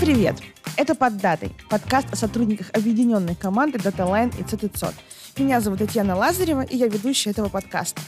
[0.00, 0.36] Привет!
[0.76, 4.94] Это «Под датой»– подкаст о сотрудниках объединенной команды DataLine и CTCOT.
[5.38, 8.00] Меня зовут Татьяна Лазарева, и я ведущая этого подкаста.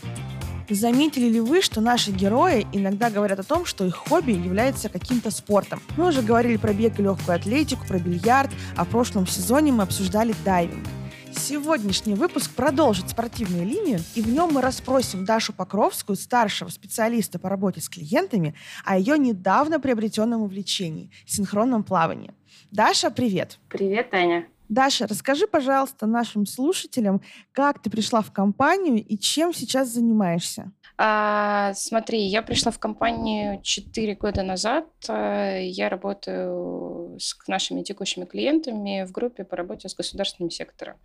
[0.70, 5.32] Заметили ли вы, что наши герои иногда говорят о том, что их хобби является каким-то
[5.32, 5.82] спортом?
[5.96, 9.82] Мы уже говорили про бег и легкую атлетику, про бильярд, а в прошлом сезоне мы
[9.82, 10.86] обсуждали дайвинг.
[11.32, 17.48] Сегодняшний выпуск продолжит спортивную линию, и в нем мы расспросим Дашу Покровскую, старшего специалиста по
[17.48, 18.54] работе с клиентами,
[18.84, 22.34] о ее недавно приобретенном увлечении– синхронном плавании.
[22.70, 23.58] Даша, привет!
[23.68, 24.46] Привет, Таня!
[24.68, 27.20] Даша, расскажи, пожалуйста, нашим слушателям,
[27.52, 30.70] как ты пришла в компанию и чем сейчас занимаешься?
[31.02, 34.84] А, смотри, я пришла в компанию 4 года назад.
[35.08, 40.98] Э, я работаю с нашими текущими клиентами в группе по работе с государственным сектором.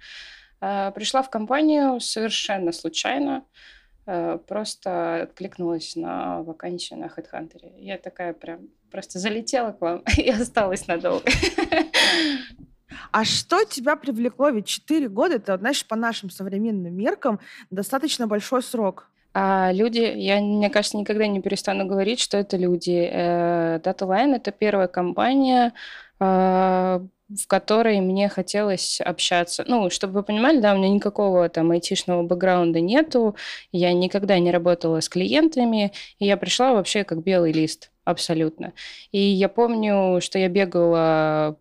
[0.60, 3.46] А, пришла в компанию совершенно случайно.
[4.06, 7.80] Э, просто откликнулась на вакансию на HeadHunter.
[7.80, 11.24] Я такая прям просто залетела к вам и осталась надолго.
[13.14, 14.50] А что тебя привлекло?
[14.50, 19.10] Ведь 4 года, это, знаешь, по нашим современным меркам достаточно большой срок.
[19.38, 23.10] А люди, я, мне кажется, никогда не перестану говорить, что это люди.
[23.12, 25.74] Э, DataLine— это первая компания,
[26.20, 29.66] а, в которой мне хотелось общаться.
[29.68, 33.36] Ну, чтобы вы понимали, да, у меня никакого там айтишного бэкграунда нету,
[33.74, 38.72] я никогда не работала с клиентами, и я пришла вообще как белый лист, абсолютно.
[39.12, 41.58] И я помню, что я бегала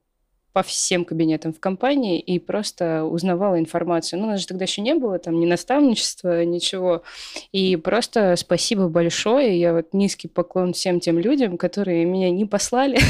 [0.55, 4.21] по всем кабинетам в компании и просто узнавала информацию.
[4.21, 7.03] Ну, у нас же тогда еще не было там ни наставничества, ничего.
[7.51, 9.59] И просто спасибо большое.
[9.59, 13.01] Я вот низкий поклон всем тем людям, которые меня не послали,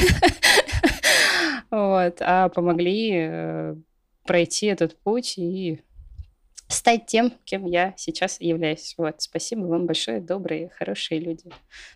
[1.70, 3.76] вот, а помогли э,
[4.24, 5.80] пройти этот путь и
[6.68, 8.94] стать тем, кем я сейчас являюсь.
[8.96, 11.44] Вот, спасибо вам большое, добрые, хорошие люди.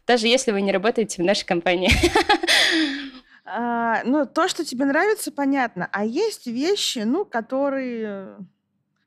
[0.07, 1.91] Даже если вы не работаете в нашей компании.
[3.51, 5.89] А, ну, то, что тебе нравится, понятно.
[5.93, 8.37] А есть вещи, ну, которые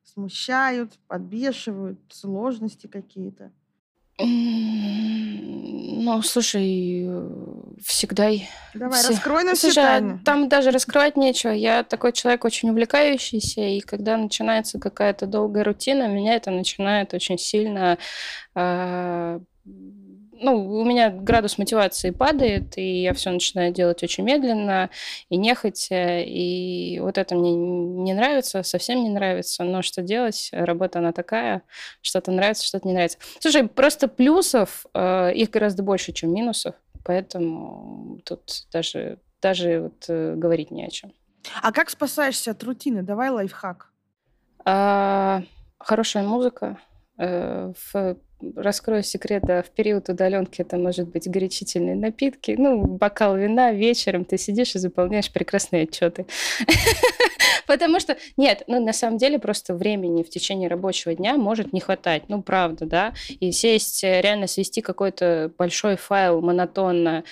[0.03, 3.51] смущают, подбешивают, сложности какие-то.
[6.03, 7.07] Ну, слушай,
[7.83, 8.29] всегда...
[8.73, 9.09] Давай, все...
[9.09, 10.19] раскрой нам слушай, все тайны.
[10.25, 11.51] Там даже раскрывать нечего.
[11.51, 17.37] Я такой человек очень увлекающийся, и когда начинается какая-то долгая рутина, меня это начинает очень
[17.37, 17.97] сильно
[18.55, 19.39] э,
[20.41, 24.89] ну, у меня градус мотивации падает, и я все начинаю делать очень медленно
[25.29, 30.49] и нехотя, и вот это мне не нравится, совсем не нравится, но что делать?
[30.51, 31.61] Работа она такая,
[32.01, 33.19] что-то нравится, что-то не нравится.
[33.39, 36.75] Слушай, просто плюсов, э, их гораздо больше, чем минусов,
[37.05, 41.13] поэтому тут даже, даже вот э, говорить не о чем.
[41.61, 43.03] А как спасаешься от рутины?
[43.03, 43.89] Давай лайфхак.
[44.65, 45.43] А,
[45.79, 46.77] хорошая музыка,
[47.17, 48.17] э, в
[48.55, 54.37] раскрою секрет, в период удаленки это может быть горячительные напитки, ну, бокал вина вечером, ты
[54.37, 56.25] сидишь и заполняешь прекрасные отчеты.
[57.67, 61.79] Потому что, нет, ну, на самом деле просто времени в течение рабочего дня может не
[61.79, 67.23] хватать, ну, правда, да, и сесть, э, реально свести какой-то большой файл монотонно,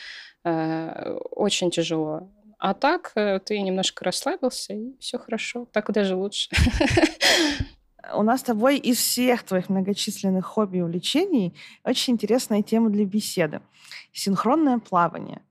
[0.44, 2.30] э, очень тяжело.
[2.58, 5.68] А так э, ты немножко расслабился, и все хорошо.
[5.72, 6.50] Так даже лучше.
[8.14, 13.06] У нас с тобой из всех твоих многочисленных хобби и увлечений очень интересная тема для
[13.06, 13.62] беседы.
[14.14, 15.42] Синхронное плавание.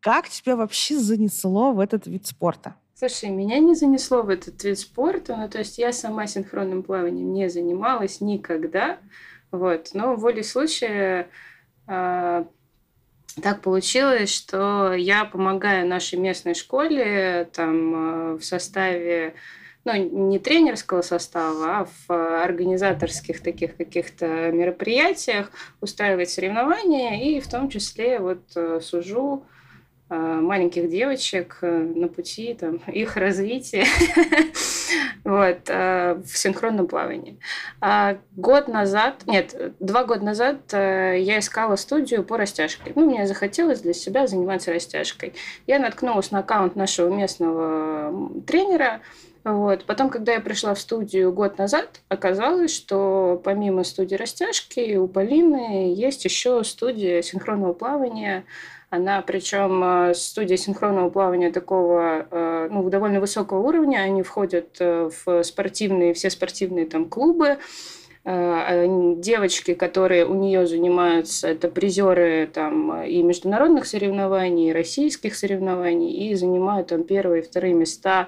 [0.00, 2.76] Как тебя вообще занесло в этот вид спорта?
[2.94, 5.36] Слушай, меня не занесло в этот вид спорта.
[5.36, 8.98] Ну, то есть я сама синхронным плаванием не занималась никогда.
[9.50, 9.90] Вот.
[9.92, 11.28] Но волей случая
[11.86, 12.44] э,
[13.42, 19.34] так получилось, что я помогаю нашей местной школе там э, в составе
[19.86, 27.68] ну, не тренерского состава, а в организаторских таких каких-то мероприятиях устраивать соревнования и в том
[27.68, 29.44] числе вот э, сужу
[30.10, 33.84] э, маленьких девочек э, на пути там, их развития
[35.24, 37.38] вот, в синхронном плавании.
[37.80, 42.90] А год назад, нет, два года назад я искала студию по растяжке.
[42.96, 45.32] Ну, мне захотелось для себя заниматься растяжкой.
[45.68, 49.00] Я наткнулась на аккаунт нашего местного тренера,
[49.46, 49.84] вот.
[49.84, 55.94] Потом, когда я пришла в студию год назад, оказалось, что помимо студии растяжки у Полины
[55.94, 58.44] есть еще студия синхронного плавания.
[58.90, 63.98] Она, причем э, студия синхронного плавания такого, э, ну, довольно высокого уровня.
[63.98, 67.58] Они входят э, в спортивные, все спортивные там клубы.
[68.24, 76.34] Девочки, которые у нее занимаются, это призеры там и международных соревнований, и российских соревнований, и
[76.34, 78.26] занимают там первые и вторые места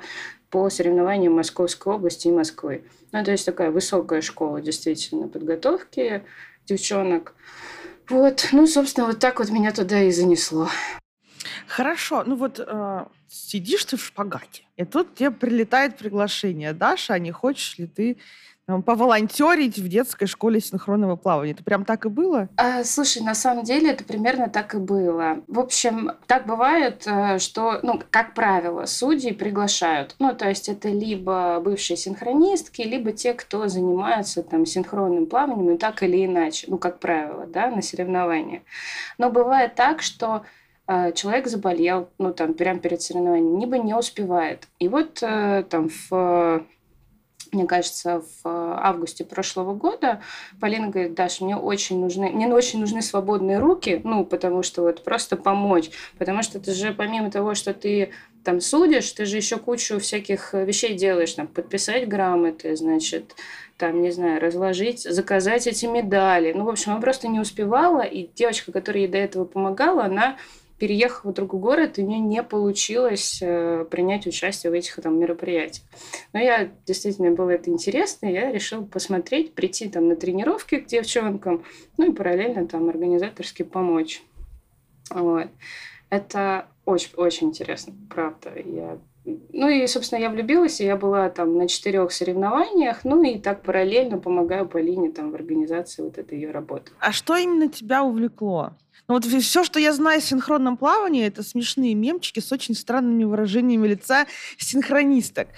[0.50, 2.85] по соревнованиям Московской области и Москвы.
[3.12, 6.25] Ну, то есть такая высокая школа действительно подготовки
[6.67, 7.35] девчонок.
[8.09, 10.69] Вот, ну, собственно, вот так вот меня туда и занесло.
[11.67, 16.73] Хорошо, ну вот э, сидишь ты в шпагате, и тут тебе прилетает приглашение.
[16.73, 18.19] Даша, а не хочешь ли ты
[18.85, 21.53] поволонтерить в детской школе синхронного плавания.
[21.53, 22.49] Это прям так и было?
[22.56, 25.38] А, слушай, на самом деле это примерно так и было.
[25.47, 30.15] В общем, так бывает, э, что, ну, как правило, судьи приглашают.
[30.19, 35.79] Ну, то есть это либо бывшие синхронистки, либо те, кто занимаются там синхронным плаванием, и
[35.79, 38.62] так или иначе, ну, как правило, да, на соревнования.
[39.17, 40.43] Но бывает так, что
[40.87, 44.69] э, человек заболел, ну, там, прямо перед соревнованием, либо не успевает.
[44.79, 46.67] И вот э, там в
[47.59, 50.23] мне кажется, в э, августе прошлого года
[50.61, 55.03] Полина говорит, Даша, мне очень нужны, мне очень нужны свободные руки, ну, потому что вот
[55.03, 58.13] просто помочь, потому что ты же помимо того, что ты
[58.45, 63.35] там судишь, ты же еще кучу всяких вещей делаешь, там, подписать грамоты, значит,
[63.77, 66.53] там, не знаю, разложить, заказать эти медали.
[66.53, 70.37] Ну, в общем, я просто не успевала, и девочка, которая ей до этого помогала, она
[70.79, 75.87] переехала в другой город, и мне не получилось э, принять участие в этих там мероприятиях.
[76.33, 80.87] Но я действительно было это интересно, и я решила посмотреть, прийти там на тренировки к
[80.87, 81.65] девчонкам,
[81.97, 84.23] ну и параллельно там организаторски помочь.
[85.11, 85.49] Вот.
[86.11, 88.53] Это очень-очень интересно, правда.
[88.65, 88.99] Я
[89.53, 93.63] ну и, собственно, я влюбилась, и я была там на четырех соревнованиях, ну и так
[93.63, 96.93] параллельно помогаю Полине там в организации вот этой ее работы.
[97.01, 98.73] А что именно тебя увлекло?
[99.09, 103.25] Ну вот все, что я знаю о синхронном плавании, это смешные мемчики с очень странными
[103.25, 104.27] выражениями лица
[104.59, 105.49] синхронисток.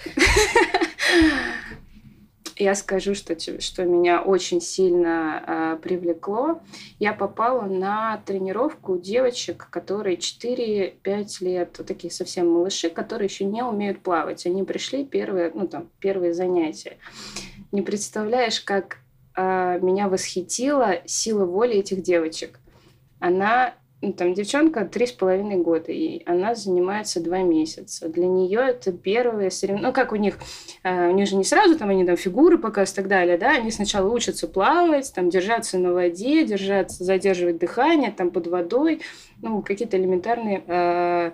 [2.55, 6.61] Я скажу, что, что меня очень сильно э, привлекло.
[6.99, 13.63] Я попала на тренировку девочек, которые 4-5 лет, вот такие совсем малыши, которые еще не
[13.63, 14.45] умеют плавать.
[14.45, 16.97] Они пришли первые, ну, там, первые занятия.
[17.73, 18.99] Не представляешь, как
[19.35, 22.61] э, меня восхитила сила воли этих девочек
[23.21, 28.09] она ну, там девчонка три с половиной года, и она занимается два месяца.
[28.09, 29.89] Для нее это первые соревнования.
[29.89, 30.39] Ну, как у них,
[30.83, 33.51] э, у них же не сразу там они там фигуры показывают и так далее, да,
[33.51, 39.01] они сначала учатся плавать, там держаться на воде, держаться, задерживать дыхание там под водой,
[39.39, 41.31] ну, какие-то элементарные э,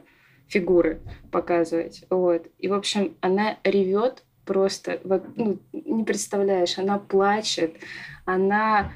[0.48, 1.00] фигуры
[1.32, 2.04] показывать.
[2.10, 2.48] Вот.
[2.58, 5.00] И, в общем, она ревет просто,
[5.38, 7.76] ну, не представляешь, она плачет,
[8.26, 8.92] она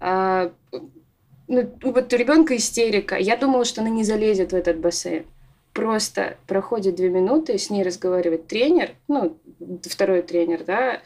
[0.00, 0.50] э,
[1.50, 3.16] ну, вот у ребенка истерика.
[3.16, 5.26] Я думала, что она не залезет в этот бассейн.
[5.72, 9.36] Просто проходит две минуты, с ней разговаривает тренер, ну,
[9.82, 11.00] второй тренер, да,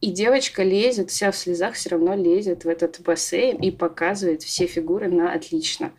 [0.00, 4.66] и девочка лезет, вся в слезах все равно лезет в этот бассейн и показывает все
[4.66, 5.92] фигуры на отлично.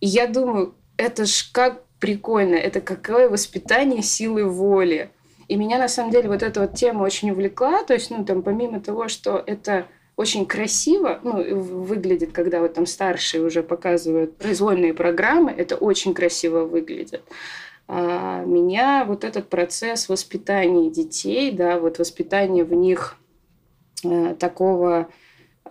[0.00, 5.10] И я думаю, это ж как прикольно, это какое воспитание силы воли.
[5.46, 8.42] И меня на самом деле вот эта вот тема очень увлекла, то есть, ну, там,
[8.42, 9.86] помимо того, что это
[10.18, 16.64] очень красиво ну, выглядит, когда вот там старшие уже показывают произвольные программы, это очень красиво
[16.64, 17.22] выглядит.
[17.86, 23.16] А меня вот этот процесс воспитания детей, да, вот воспитание в них
[24.04, 25.08] э, такого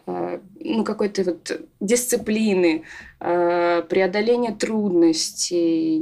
[0.06, 2.84] э, ну, какой-то вот дисциплины,
[3.20, 6.00] э, преодоления трудностей,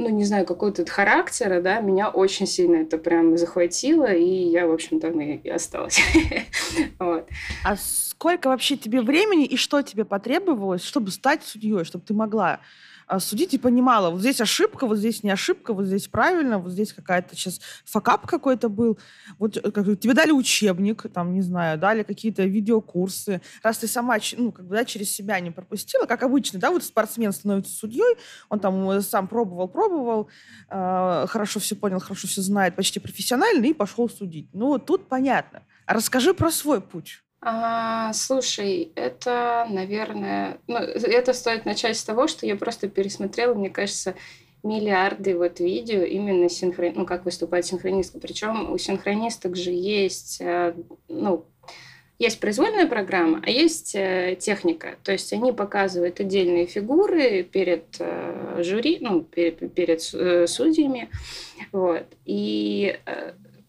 [0.00, 4.72] ну, не знаю, какого-то характера, да, меня очень сильно это прям захватило, и я, в
[4.72, 6.00] общем, там и осталась.
[6.98, 7.28] вот.
[7.64, 12.60] А сколько вообще тебе времени и что тебе потребовалось, чтобы стать судьей, чтобы ты могла
[13.18, 16.92] судить и понимала, вот здесь ошибка, вот здесь не ошибка, вот здесь правильно, вот здесь
[16.92, 18.98] какая-то сейчас факап какой-то был.
[19.38, 23.40] Вот э, как, тебе дали учебник, там, не знаю, дали какие-то видеокурсы.
[23.62, 26.84] Раз ты сама, ну, как бы, да, через себя не пропустила, как обычно, да, вот
[26.84, 28.16] спортсмен становится судьей,
[28.48, 30.28] он там э, сам пробовал, пробовал,
[30.68, 34.48] э, хорошо все понял, хорошо все знает, почти профессионально, и пошел судить.
[34.52, 35.62] Ну, вот тут понятно.
[35.86, 37.22] А расскажи про свой путь.
[37.42, 43.70] А, слушай, это, наверное, ну, это стоит начать с того, что я просто пересмотрела, мне
[43.70, 44.14] кажется,
[44.62, 48.18] миллиарды вот видео именно синхрон, ну, как выступать синхронистка.
[48.18, 50.74] Причем у синхронисток же есть, э,
[51.08, 51.46] ну,
[52.18, 54.96] есть произвольная программа, а есть э, техника.
[55.02, 61.08] То есть они показывают отдельные фигуры перед э, жюри, ну, перед, перед судьями.
[61.72, 62.04] Вот.
[62.26, 62.98] И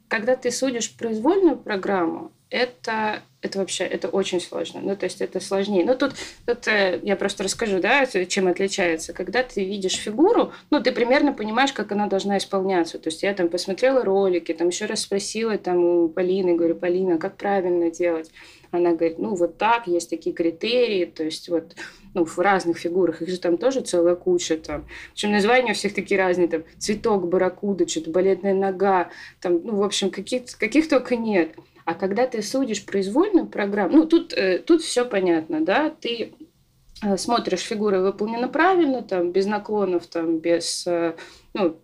[0.09, 4.81] когда ты судишь произвольную программу, это это вообще, это очень сложно.
[4.83, 5.83] Ну, то есть это сложнее.
[5.83, 6.13] Ну, тут,
[6.45, 9.13] тут э, я просто расскажу, да, чем отличается.
[9.13, 12.99] Когда ты видишь фигуру, ну, ты примерно понимаешь, как она должна исполняться.
[12.99, 17.17] То есть я там посмотрела ролики, там еще раз спросила там у Полины, говорю, Полина,
[17.17, 18.29] как правильно делать?
[18.69, 21.75] Она говорит, ну, вот так, есть такие критерии, то есть вот
[22.13, 24.85] ну, в разных фигурах, их же там тоже целая куча там.
[25.13, 29.83] Причем названия у всех такие разные, там, цветок, барракуда, что-то балетная нога, там, ну, в
[29.83, 31.55] общем, каких, каких только нет.
[31.85, 36.33] А когда ты судишь произвольную программу, ну, тут, э, тут все понятно, да, ты
[37.03, 41.15] э, смотришь, фигура выполнена правильно, там, без наклонов, там, без э,
[41.53, 41.77] ну,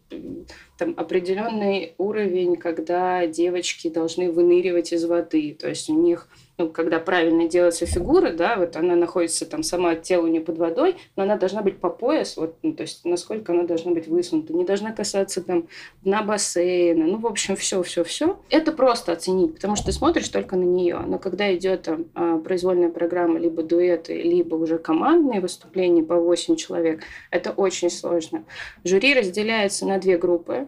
[0.77, 5.57] там определенный уровень, когда девочки должны выныривать из воды.
[5.59, 9.95] То есть у них ну, когда правильно делается фигура, да, вот она находится там, сама
[9.95, 13.53] тело не под водой, но она должна быть по пояс, вот, ну, то есть насколько
[13.53, 15.67] она должна быть высунута, не должна касаться там
[16.01, 18.39] дна бассейна, ну, в общем, все, все, все.
[18.49, 22.39] Это просто оценить, потому что ты смотришь только на нее, но когда идет там а,
[22.39, 28.45] произвольная программа, либо дуэты, либо уже командные выступления по 8 человек, это очень сложно.
[28.83, 29.13] Жюри
[29.57, 30.67] разделяется на две группы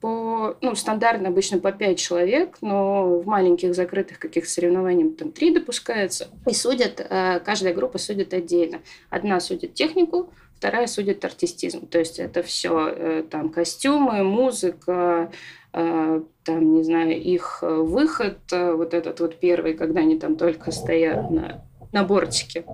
[0.00, 5.54] по, ну, стандартно обычно по 5 человек, но в маленьких закрытых каких-то соревнованиях там 3
[5.54, 6.28] допускается.
[6.46, 8.80] И судят, э, каждая группа судит отдельно.
[9.08, 11.86] Одна судит технику, вторая судит артистизм.
[11.86, 15.32] То есть это все э, там костюмы, музыка,
[15.72, 21.30] э, там, не знаю, их выход, вот этот вот первый, когда они там только стоят
[21.30, 21.64] на
[21.94, 22.64] на бортике.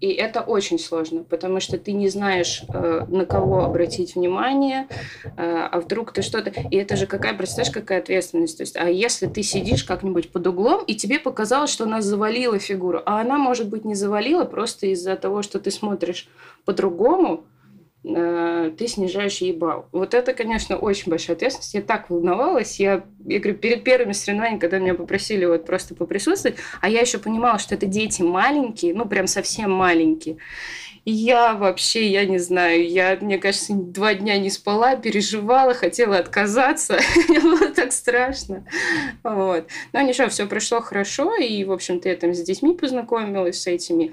[0.00, 4.88] И это очень сложно, потому что ты не знаешь, э, на кого обратить внимание,
[5.24, 6.50] э, а вдруг ты что-то...
[6.70, 8.56] И это же какая, представляешь, какая ответственность.
[8.56, 12.58] То есть, а если ты сидишь как-нибудь под углом, и тебе показалось, что она завалила
[12.58, 16.28] фигуру, а она, может быть, не завалила просто из-за того, что ты смотришь
[16.64, 17.44] по-другому,
[18.02, 19.86] ты снижаешь ей балл.
[19.92, 21.74] Вот это, конечно, очень большая ответственность.
[21.74, 22.80] Я так волновалась.
[22.80, 27.18] Я, я говорю, перед первыми соревнованиями, когда меня попросили вот просто поприсутствовать, а я еще
[27.18, 30.38] понимала, что это дети маленькие, ну, прям совсем маленькие.
[31.04, 36.18] И я вообще, я не знаю, я, мне кажется, два дня не спала, переживала, хотела
[36.18, 36.98] отказаться.
[37.28, 38.66] Мне было так страшно.
[39.22, 39.66] Вот.
[39.92, 44.12] Но ничего, все прошло хорошо, и, в общем-то, я там с детьми познакомилась, с этими.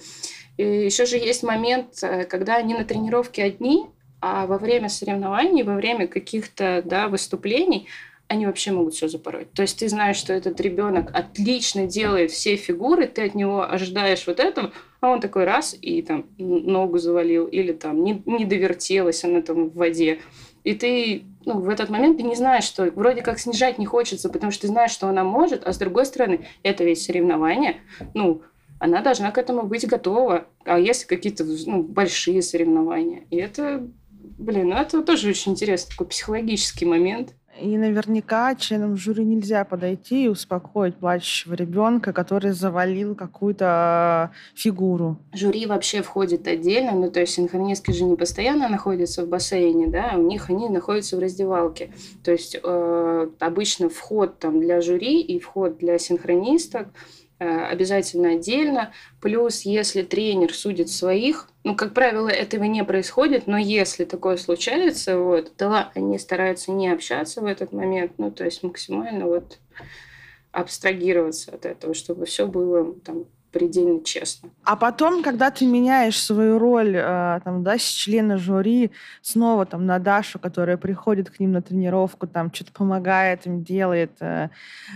[0.57, 3.85] Еще же есть момент, э, когда они на тренировке одни,
[4.19, 7.87] а во время соревнований, во время каких-то да, выступлений
[8.29, 9.53] они вообще могут все запороть.
[9.53, 14.27] То есть ты знаешь, что этот ребенок отлично делает все фигуры, ты от него ожидаешь
[14.27, 19.23] вот этого, а он такой раз и там ногу завалил, или там не, не довертелась
[19.23, 20.19] она там в воде.
[20.65, 24.27] И ты ну, в этот момент ты не знаешь, что вроде как снижать не хочется,
[24.27, 27.77] потому что ты знаешь, что она может, а с другой стороны, это ведь соревнование.
[28.13, 28.41] Ну,
[28.79, 30.47] она должна к этому быть готова.
[30.65, 33.23] А если какие-то ну, большие соревнования?
[33.29, 33.87] И это,
[34.37, 37.33] блин, ну это тоже очень интересный такой психологический момент.
[37.59, 45.17] И наверняка членам жюри нельзя подойти и успокоить плачущего ребенка, который завалил какую-то фигуру.
[45.33, 50.13] Жюри вообще входит отдельно, ну то есть синхронистки же не постоянно находятся в бассейне, да,
[50.15, 51.89] у них они находятся в раздевалке.
[52.23, 56.89] То есть э, обычно вход там для жюри и вход для синхронисток Э,
[57.39, 58.91] обязательно отдельно.
[59.21, 65.19] Плюс, если тренер судит своих, ну, как правило, этого не происходит, но если такое случается,
[65.19, 69.59] вот, то они стараются не общаться в этот момент, ну, то есть максимально вот
[70.51, 74.49] абстрагироваться от этого, чтобы все было там предельно честно.
[74.63, 78.91] А потом, когда ты меняешь свою роль э, там, да, с члена жюри
[79.21, 84.11] снова там, на Дашу, которая приходит к ним на тренировку, там что-то помогает им, делает,
[84.19, 84.49] э,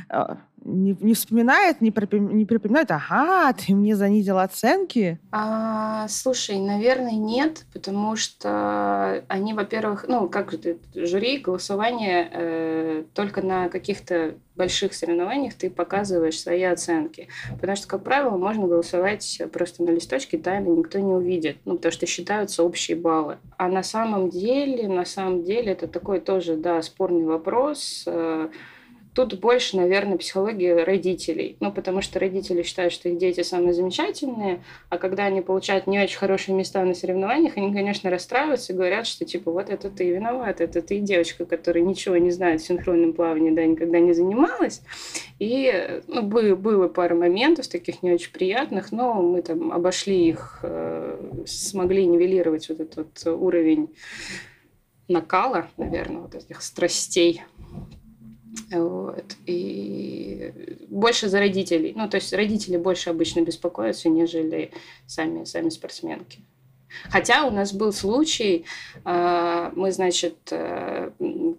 [0.09, 5.19] э, не, не вспоминает, не, припом, не припоминает, ага, ты мне занизил оценки?
[5.31, 10.53] А, слушай, наверное, нет, потому что они, во-первых, ну, как
[10.93, 17.29] жюри, голосование э, только на каких-то больших соревнованиях ты показываешь свои оценки.
[17.59, 21.91] Потому что, как правило, можно голосовать просто на листочке, тайно никто не увидит, ну, потому
[21.91, 23.37] что считаются общие баллы.
[23.57, 28.03] А на самом деле, на самом деле, это такой тоже, да, спорный вопрос.
[28.05, 28.49] Э,
[29.13, 31.57] Тут больше, наверное, психология родителей.
[31.59, 35.99] Ну, потому что родители считают, что их дети самые замечательные, а когда они получают не
[35.99, 40.09] очень хорошие места на соревнованиях, они, конечно, расстраиваются и говорят, что, типа, вот это ты
[40.09, 44.81] виноват, это ты девочка, которая ничего не знает в синхронном плавании, да, никогда не занималась.
[45.39, 50.59] И ну, было, было пара моментов таких не очень приятных, но мы там обошли их,
[50.63, 53.89] э, смогли нивелировать вот этот уровень
[55.07, 57.41] накала, наверное, вот этих страстей
[58.71, 59.35] вот.
[59.45, 60.53] И
[60.89, 61.93] больше за родителей.
[61.95, 64.71] Ну, то есть родители больше обычно беспокоятся, нежели
[65.07, 66.39] сами, сами спортсменки.
[67.09, 68.65] Хотя у нас был случай,
[69.05, 71.11] а, мы, значит, э,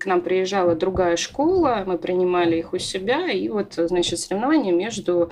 [0.02, 5.30] к нам приезжала другая школа, мы принимали их у себя, и вот, значит, соревнования между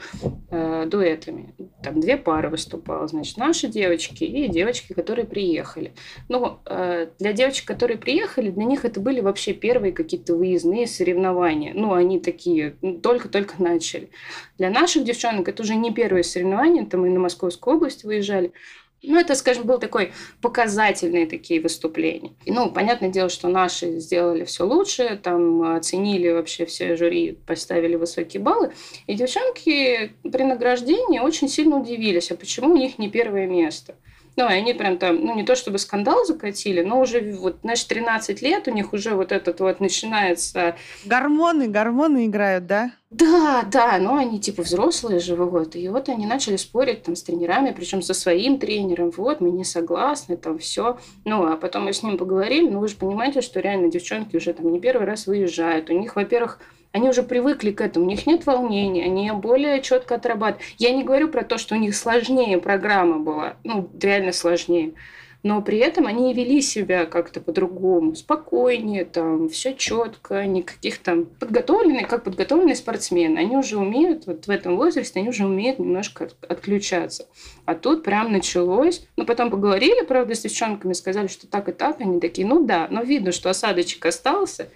[0.50, 1.54] э, дуэтами.
[1.82, 5.92] Там две пары выступало, значит, наши девочки и девочки, которые приехали.
[6.28, 11.72] Но э, для девочек, которые приехали, для них это были вообще первые какие-то выездные соревнования.
[11.74, 14.10] Ну, они такие, ну, только-только начали.
[14.56, 18.52] Для наших девчонок это уже не первые соревнования, там мы на Московскую область выезжали,
[19.02, 22.32] ну, это, скажем, был такой показательные такие выступления.
[22.44, 27.96] И, ну, понятное дело, что наши сделали все лучше, там оценили вообще все жюри, поставили
[27.96, 28.72] высокие баллы.
[29.06, 33.94] И девчонки при награждении очень сильно удивились, а почему у них не первое место.
[34.36, 37.84] Ну, и они прям там, ну, не то чтобы скандал закатили, но уже, вот, знаешь,
[37.84, 40.76] 13 лет у них уже вот этот вот начинается...
[41.04, 42.92] Гормоны, гормоны играют, да?
[43.10, 45.74] Да, да, но они типа взрослые же, вот.
[45.74, 49.10] И вот они начали спорить там с тренерами, причем со своим тренером.
[49.10, 50.98] Вот, мы не согласны, там все.
[51.24, 52.68] Ну, а потом мы с ним поговорили.
[52.68, 55.90] Ну, вы же понимаете, что реально девчонки уже там не первый раз выезжают.
[55.90, 56.60] У них, во-первых,
[56.92, 60.66] они уже привыкли к этому, у них нет волнений, они более четко отрабатывают.
[60.78, 64.94] Я не говорю про то, что у них сложнее программа была, ну, реально сложнее
[65.42, 72.06] но при этом они вели себя как-то по-другому, спокойнее, там, все четко, никаких там подготовленные,
[72.06, 73.38] как подготовленные спортсмены.
[73.38, 77.26] Они уже умеют, вот в этом возрасте, они уже умеют немножко отключаться.
[77.64, 79.06] А тут прям началось.
[79.16, 82.00] Ну, потом поговорили, правда, с девчонками, сказали, что так и так.
[82.00, 84.68] Они такие, ну да, но видно, что осадочек остался.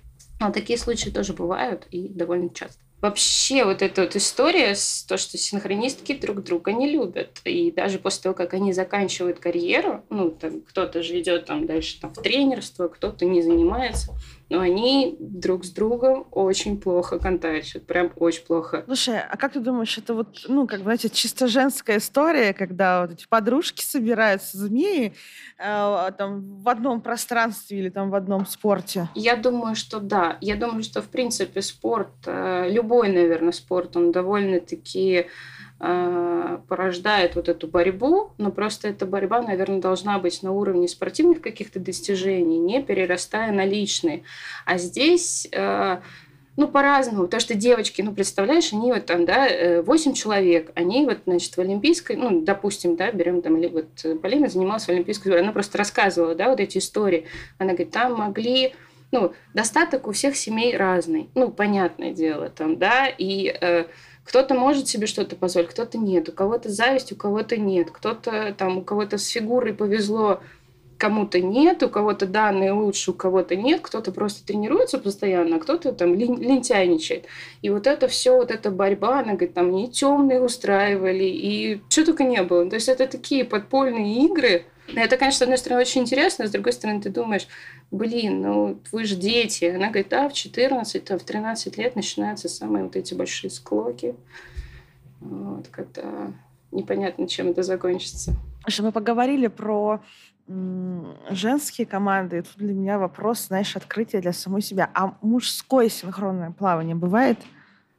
[0.45, 5.19] Но такие случаи тоже бывают и довольно часто вообще вот эта вот история с то,
[5.19, 7.39] что синхронистки друг друга не любят.
[7.45, 12.01] И даже после того, как они заканчивают карьеру, ну, там, кто-то же идет там дальше
[12.01, 14.15] там, в тренерство, кто-то не занимается,
[14.51, 18.83] но они друг с другом очень плохо контактируют, прям очень плохо.
[18.87, 23.03] Слушай, а как ты думаешь, это вот, ну, как бы, знаете, чисто женская история, когда
[23.03, 25.15] вот эти подружки собираются, змеи,
[25.59, 29.09] э, там, в одном пространстве или там в одном спорте?
[29.15, 30.39] Я думаю, что да.
[30.41, 35.29] Я думаю, что, в принципе, спорт, э, любой, наверное, спорт, он довольно-таки Э,
[36.69, 41.81] порождает вот эту борьбу, но просто эта борьба, наверное, должна быть на уровне спортивных каких-то
[41.81, 44.23] достижений, не перерастая на личные.
[44.65, 45.99] А здесь э,
[46.57, 51.05] ну, по-разному, потому что девочки, ну, представляешь, они вот там, да, 8 э, человек, они
[51.05, 55.53] вот, значит, в Олимпийской, ну, допустим, да, берем там, вот Полина занималась в Олимпийской она
[55.53, 57.27] просто рассказывала, да, вот эти истории.
[57.59, 58.75] Она говорит, там могли,
[59.11, 63.87] ну, достаток у всех семей разный, ну, понятное дело, там, да, и э,
[64.25, 66.29] кто-то может себе что-то позволить, кто-то нет.
[66.29, 67.91] У кого-то зависть, у кого-то нет.
[67.91, 70.41] Кто-то там, у кого-то с фигурой повезло,
[70.99, 75.93] кому-то нет, у кого-то данные лучше, у кого-то нет, кто-то просто тренируется постоянно, а кто-то
[75.93, 77.27] там лентяйничает.
[77.63, 82.07] И вот это все, вот эта борьба, она говорит, там не темные устраивали, и что
[82.07, 82.69] только не было.
[82.69, 84.65] То есть это такие подпольные игры.
[84.95, 87.49] Это, конечно, с одной стороны, очень интересно, с другой стороны, ты думаешь,
[87.91, 89.65] блин, ну вы же дети.
[89.67, 94.15] Она говорит, да, в 14, там, в 13 лет начинаются самые вот эти большие склоки.
[95.21, 96.33] Вот, когда
[96.71, 98.33] непонятно, чем это закончится.
[98.67, 100.01] Что мы поговорили про
[101.31, 102.39] женские команды.
[102.39, 104.91] И тут для меня вопрос, знаешь, открытие для самой себя.
[104.93, 107.39] А мужское синхронное плавание бывает?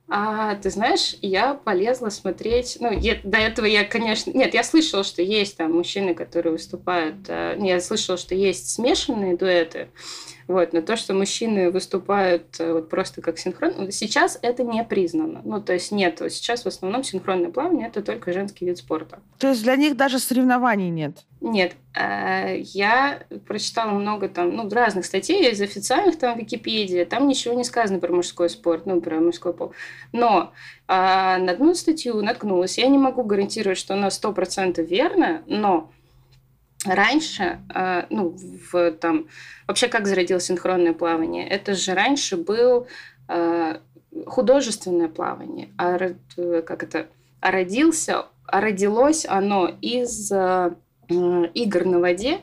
[0.07, 2.77] А, ты знаешь, я полезла смотреть.
[2.79, 4.31] Ну, я, до этого я, конечно...
[4.31, 7.15] Нет, я слышала, что есть там мужчины, которые выступают.
[7.27, 9.89] А, я слышала, что есть смешанные дуэты.
[10.47, 15.41] Вот, но то, что мужчины выступают э, вот просто как синхрон, сейчас это не признано.
[15.43, 19.19] Ну, то есть нет, сейчас в основном синхронное плавание это только женский вид спорта.
[19.39, 21.25] То есть для них даже соревнований нет?
[21.41, 21.73] Нет.
[21.95, 27.03] Э, я прочитала много там, ну, разных статей из официальных там Википедии.
[27.05, 29.73] Там ничего не сказано про мужской спорт, ну, про мужской пол.
[30.11, 30.53] Но
[30.87, 32.77] а, на одну статью наткнулась.
[32.77, 35.91] Я не могу гарантировать, что она сто процентов верна, но
[36.85, 38.35] раньше, а, ну,
[38.71, 39.27] в, там,
[39.67, 41.47] вообще как зародилось синхронное плавание?
[41.47, 42.87] Это же раньше был
[43.27, 43.81] а,
[44.25, 45.97] художественное плавание, а
[46.61, 47.07] как это,
[47.41, 50.31] а родился, а родилось оно из
[51.09, 52.39] игр на воде,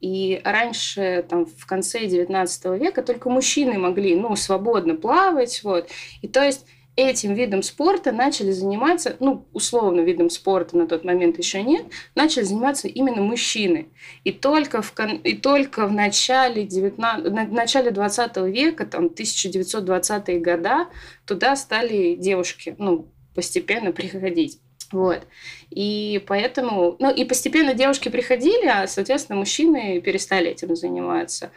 [0.00, 5.88] и раньше, там, в конце XIX века, только мужчины могли, ну, свободно плавать, вот.
[6.22, 6.66] И то есть
[6.98, 12.42] этим видом спорта начали заниматься, ну, условно видом спорта на тот момент еще нет, начали
[12.42, 13.88] заниматься именно мужчины.
[14.24, 20.88] И только в, и только в начале, 19, в начале 20 века, там, 1920-е года,
[21.24, 24.58] туда стали девушки, ну, постепенно приходить.
[24.90, 25.26] Вот.
[25.70, 31.52] И поэтому, ну и постепенно девушки приходили, а, соответственно, мужчины перестали этим заниматься.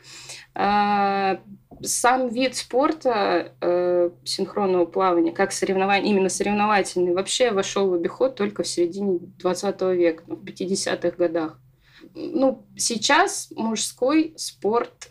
[0.54, 1.40] А,
[1.84, 8.64] сам вид спорта э, синхронного плавания, как соревнование, именно соревновательный, вообще вошел в обиход только
[8.64, 11.60] в середине 20 века, ну, в 50-х годах.
[12.14, 15.11] Ну, сейчас мужской спорт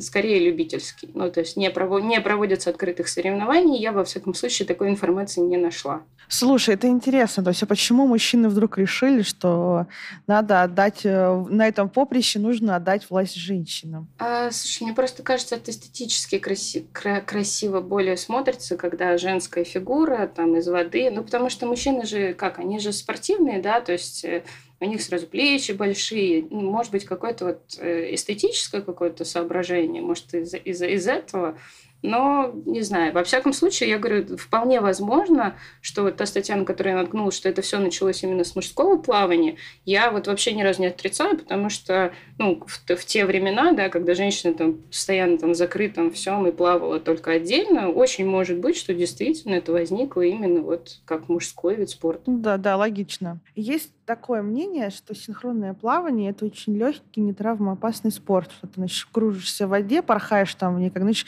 [0.00, 1.10] скорее любительский.
[1.14, 3.80] Ну, то есть не, провод, не проводятся открытых соревнований.
[3.80, 6.02] Я, во всяком случае, такой информации не нашла.
[6.28, 7.42] Слушай, это интересно.
[7.42, 9.86] То есть, а почему мужчины вдруг решили, что
[10.26, 14.08] надо отдать э, на этом поприще нужно отдать власть женщинам?
[14.18, 20.26] А, слушай, мне просто кажется, это эстетически краси- кра- красиво более смотрится, когда женская фигура
[20.26, 21.10] там из воды.
[21.10, 24.44] Ну, потому что мужчины же как, они же спортивные, да, то есть э,
[24.84, 30.34] у них сразу плечи большие, ну, может быть, какое-то вот э, эстетическое какое-то соображение, может,
[30.34, 31.58] из, из, из этого
[32.04, 36.66] Но, не знаю, во всяком случае, я говорю, вполне возможно, что вот та статья, на
[36.66, 40.62] которую я наткнулась, что это все началось именно с мужского плавания, я вот вообще ни
[40.62, 45.38] разу не отрицаю, потому что, ну, в, в те времена, да, когда женщина там постоянно
[45.38, 50.60] там закрытом всем и плавала только отдельно, очень может быть, что действительно это возникло именно
[50.60, 52.24] вот как мужской вид спорта.
[52.26, 53.40] Да, да, логично.
[53.54, 58.50] Есть такое мнение, что синхронное плавание это очень легкий, не травмоопасный спорт.
[58.52, 61.26] Что ты значит, кружишься в воде, порхаешь там, не как значит,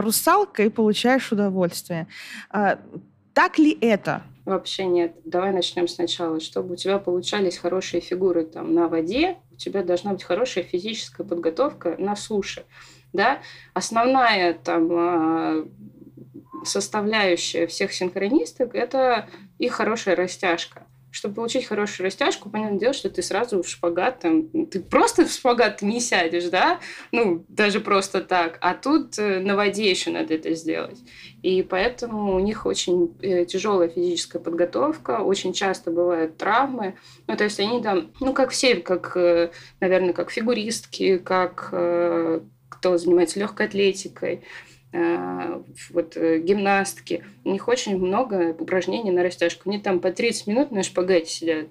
[0.00, 2.06] русалка и получаешь удовольствие.
[2.50, 2.78] А,
[3.34, 4.22] так ли это?
[4.44, 5.14] Вообще нет.
[5.24, 6.40] Давай начнем сначала.
[6.40, 11.26] Чтобы у тебя получались хорошие фигуры там на воде, у тебя должна быть хорошая физическая
[11.26, 12.64] подготовка на суше.
[13.12, 13.40] Да?
[13.74, 15.68] Основная там а,
[16.64, 23.22] составляющая всех синхронисток– это их хорошая растяжка чтобы получить хорошую растяжку, понятное дело, что ты
[23.22, 26.80] сразу в шпагат, там, ты просто в шпагат не сядешь, да,
[27.12, 30.98] ну, даже просто так, а тут э, на воде еще надо это сделать.
[31.42, 37.44] И поэтому у них очень э, тяжелая физическая подготовка, очень часто бывают травмы, ну, то
[37.44, 41.72] есть они там, ну, как все, как, э, наверное, как фигуристки, как
[42.78, 44.44] кто занимается легкой атлетикой,
[45.90, 49.68] вот э, гимнастки, у них очень много упражнений на растяжку.
[49.68, 51.66] Они там по 30 минут на шпагате сидят.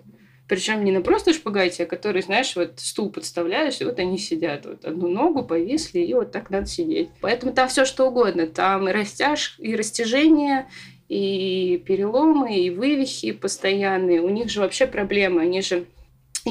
[0.48, 4.66] Причем не на просто шпагате, а который, знаешь, вот стул подставляешь, и вот они сидят.
[4.66, 7.10] Вот одну ногу повисли, и вот так надо сидеть.
[7.20, 8.48] Поэтому там все что угодно.
[8.48, 10.68] Там и растяж, и растяжение,
[11.10, 14.22] и переломы, и вывихи постоянные.
[14.22, 15.42] У них же вообще проблема.
[15.42, 15.86] Они же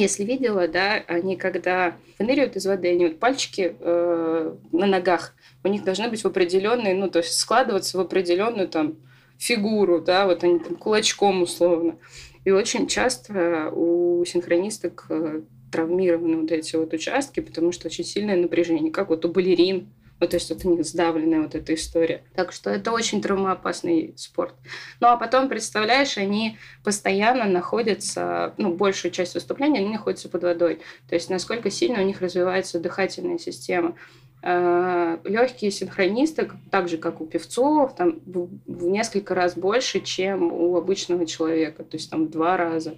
[0.02, 5.68] если видела, да, они когда выныривают из воды, они вот пальчики э, на ногах, у
[5.68, 8.96] них должны быть в определенные, ну, то есть складываться в определенную там
[9.38, 11.98] фигуру, да, вот они там кулачком условно.
[12.44, 18.37] И очень часто у синхронисток э, травмированы вот эти вот участки, потому что очень сильное
[18.37, 22.22] напряжение, как вот у балерин, ну, то есть вот у них сдавленная вот эта история.
[22.35, 24.55] Так что это очень травмоопасный спорт.
[25.00, 30.81] Ну, а потом, представляешь, они постоянно находятся, ну, большую часть выступления они находятся под водой.
[31.09, 33.94] То есть насколько сильно у них развивается дыхательная система.
[34.42, 40.76] Э, Легкие синхронисты, так же, как у певцов, там в несколько раз больше, чем у
[40.76, 41.85] обычного человека.
[41.85, 42.96] То есть там в два раза.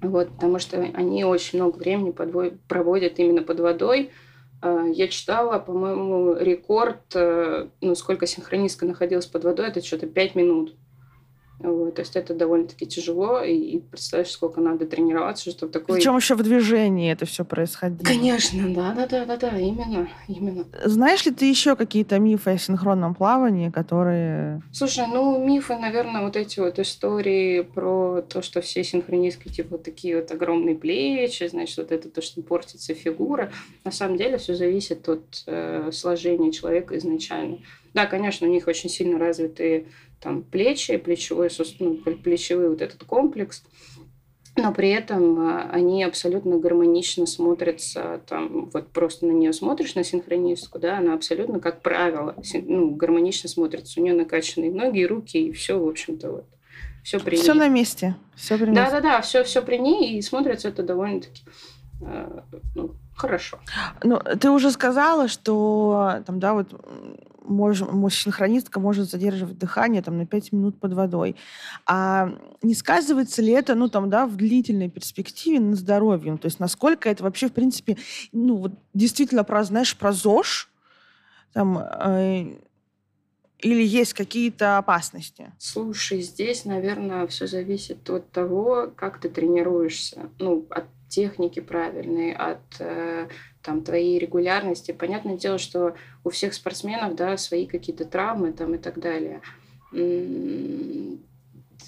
[0.00, 4.10] Вот, потому что они очень много времени проводят именно под водой,
[4.62, 10.76] я читала, по-моему, рекорд, э, ну, сколько синхронистка находилась под водой, это что-то 5 минут.
[11.62, 15.96] Вот, то есть это довольно-таки тяжело, и, и представляешь, сколько надо тренироваться, чтобы такое...
[15.96, 18.04] Причем еще в движении это все происходило.
[18.04, 20.66] Конечно, да, да, да, да, да, именно, именно.
[20.84, 24.62] Знаешь ли ты еще какие-то мифы о синхронном плавании, которые...
[24.72, 30.16] Слушай, ну мифы, наверное, вот эти вот истории про то, что все синхронистки типа такие
[30.16, 33.52] вот огромные плечи, значит, вот это то, что портится фигура.
[33.84, 37.58] На самом деле все зависит от э, сложения человека изначально.
[37.94, 39.86] Да, конечно, у них очень сильно развитые
[40.22, 43.64] там плечи, плечевой, ну, плечевой вот этот комплекс,
[44.54, 50.04] но при этом а, они абсолютно гармонично смотрятся, там, вот просто на нее смотришь, на
[50.04, 53.98] синхронистку, да, она абсолютно, как правило, ну, гармонично смотрится.
[53.98, 56.44] У нее накачанные ноги и руки, и все, в общем-то, вот.
[57.02, 57.60] Все при все ней.
[57.60, 58.14] на месте.
[58.36, 61.42] Все при да, да, да, все, все при ней, и смотрится это довольно-таки
[62.00, 62.40] э,
[62.76, 63.58] ну, хорошо.
[64.04, 66.68] Ну, ты уже сказала, что там, да, вот
[67.44, 71.36] может, синхронистка может задерживать дыхание там, на 5 минут под водой.
[71.86, 76.32] А не сказывается ли это, ну, там, да, в длительной перспективе на здоровье?
[76.32, 77.96] Ну, то есть насколько это вообще, в принципе,
[78.32, 80.70] ну, вот действительно про, знаешь, про ЗОЖ,
[81.52, 82.58] там, э,
[83.62, 85.52] или есть какие-то опасности?
[85.58, 90.30] Слушай, здесь, наверное, все зависит от того, как ты тренируешься.
[90.38, 93.28] Ну, от техники правильной, от э,
[93.62, 94.92] там, твоей регулярности.
[94.92, 95.94] Понятное дело, что
[96.24, 99.40] у всех спортсменов да, свои какие-то травмы там, и так далее.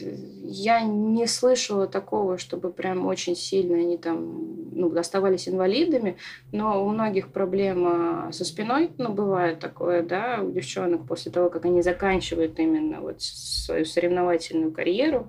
[0.00, 6.16] Я не слышала такого, чтобы прям очень сильно они там ну, оставались инвалидами,
[6.52, 11.64] но у многих проблема со спиной, ну, бывает такое, да, у девчонок после того, как
[11.64, 15.28] они заканчивают именно вот свою соревновательную карьеру,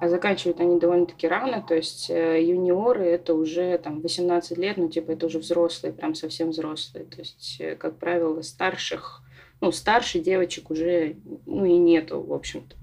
[0.00, 4.88] а заканчивают они довольно-таки рано, то есть э, юниоры это уже там 18 лет, ну
[4.88, 9.22] типа это уже взрослые, прям совсем взрослые, то есть, э, как правило, старших,
[9.60, 12.76] ну старше девочек уже, ну и нету, в общем-то.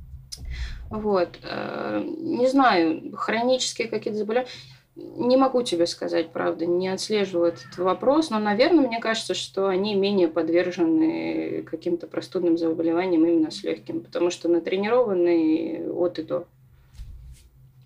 [0.91, 1.39] Вот.
[1.41, 4.49] Э, не знаю, хронические какие-то заболевания.
[4.95, 9.95] Не могу тебе сказать, правда, не отслеживаю этот вопрос, но, наверное, мне кажется, что они
[9.95, 16.45] менее подвержены каким-то простудным заболеваниям именно с легким, потому что натренированные от и до.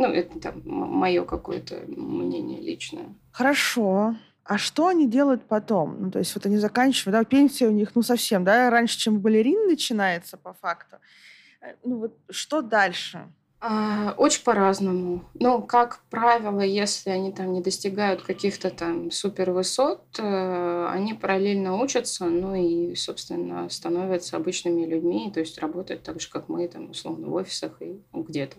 [0.02, 3.14] Ну, это там мое какое-то мнение личное.
[3.32, 4.16] Хорошо.
[4.44, 5.96] А что они делают потом?
[6.00, 9.20] Ну, то есть вот они заканчивают, да, пенсия у них, ну, совсем, да, раньше, чем
[9.20, 10.98] балерин начинается по факту.
[11.62, 13.28] Э, ну, вот что дальше?
[13.60, 15.24] А, очень по-разному.
[15.36, 21.80] Ну, как правило, если они там не достигают каких-то там супер высот, э, они параллельно
[21.80, 26.90] учатся, ну и, собственно, становятся обычными людьми, то есть работают так же, как мы, там,
[26.90, 28.58] условно, в офисах и где-то.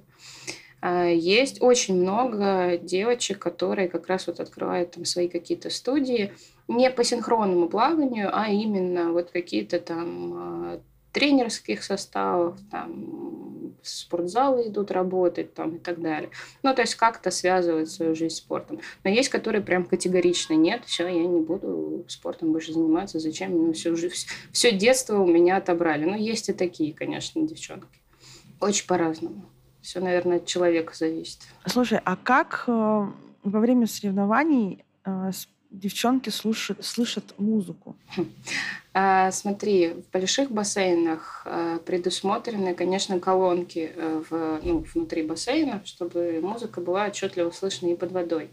[0.83, 6.33] А, есть очень много девочек, которые как раз вот открывают там свои какие-то студии
[6.67, 10.81] не по синхронному плаванию, а именно вот какие-то там а,
[11.13, 16.31] тренерских составов, там, спортзалы идут работать там, и так далее.
[16.65, 18.81] Ну, то есть как-то связывают свою жизнь с спортом.
[19.05, 23.53] Но есть, которые прям категорично нет, все, я не буду спортом больше заниматься, зачем?
[23.53, 23.95] Ну, все,
[24.51, 26.07] все детство у меня отобрали.
[26.07, 28.01] Ну, есть и такие, конечно, девчонки.
[28.61, 29.45] Очень по-разному.
[29.83, 31.41] Все, наверное, от человека зависит.
[31.67, 35.33] Слушай, а как э, во время соревнований э,
[35.73, 37.97] девчонки слушают, слышат музыку?
[38.95, 43.91] А, смотри, в больших бассейнах а, предусмотрены, конечно, колонки
[44.29, 48.51] в, ну, внутри бассейна, чтобы музыка была отчетливо слышна и под водой.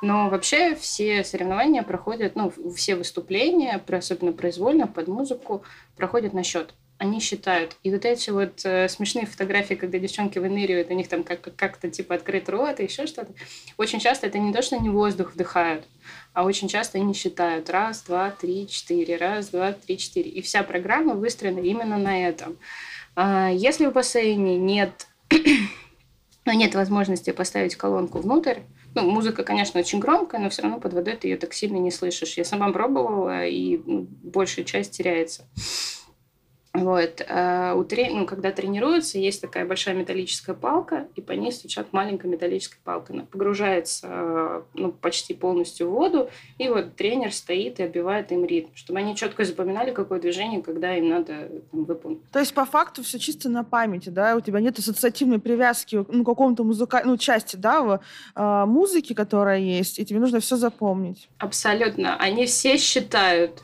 [0.00, 5.64] Но вообще все соревнования проходят, ну, все выступления, особенно произвольно, под музыку,
[5.96, 7.76] проходят на счет они считают.
[7.82, 11.90] И вот эти вот э, смешные фотографии, когда девчонки выныривают, у них там как- как-то
[11.90, 13.32] типа открыт рот и еще что-то,
[13.76, 15.86] очень часто это не то, что они воздух вдыхают,
[16.32, 20.30] а очень часто они считают раз, два, три, четыре, раз, два, три, четыре.
[20.30, 22.56] И вся программа выстроена именно на этом.
[23.16, 25.06] А если в бассейне нет,
[26.44, 28.60] ну, нет возможности поставить колонку внутрь,
[28.94, 31.90] ну, музыка, конечно, очень громкая, но все равно под водой ты ее так сильно не
[31.90, 32.36] слышишь.
[32.36, 35.48] Я сама пробовала, и ну, большая часть теряется.
[36.74, 37.24] Вот.
[37.28, 38.18] А у трени...
[38.18, 43.12] ну, когда тренируются, есть такая большая металлическая палка, и по ней стучат маленькая металлическая палка.
[43.12, 48.70] Она погружается ну, почти полностью в воду, и вот тренер стоит и отбивает им ритм,
[48.74, 52.28] чтобы они четко запоминали, какое движение, когда им надо там, выполнить.
[52.32, 54.34] То есть по факту все чисто на памяти, да?
[54.34, 57.02] У тебя нет ассоциативной привязки ну, к какому-то музыка...
[57.04, 58.00] ну, части, да, в,
[58.34, 61.28] э, музыки, которая есть, и тебе нужно все запомнить.
[61.38, 62.16] Абсолютно.
[62.16, 63.62] Они все считают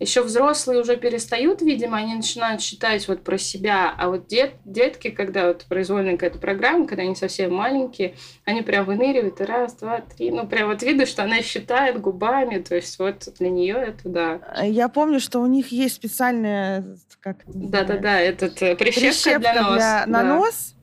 [0.00, 5.10] еще взрослые уже перестают, видимо, они начинают считать вот про себя, а вот дет, детки,
[5.10, 8.14] когда вот произвольная какая-то программа, когда они совсем маленькие,
[8.46, 12.58] они прям выныривают, и раз, два, три, ну прям вот видно, что она считает губами,
[12.58, 14.40] то есть вот для нее это да.
[14.62, 20.06] Я помню, что у них есть специальная как да-да-да, этот э, прищепка, прищепка для, для
[20.06, 20.34] на да.
[20.34, 20.74] нос,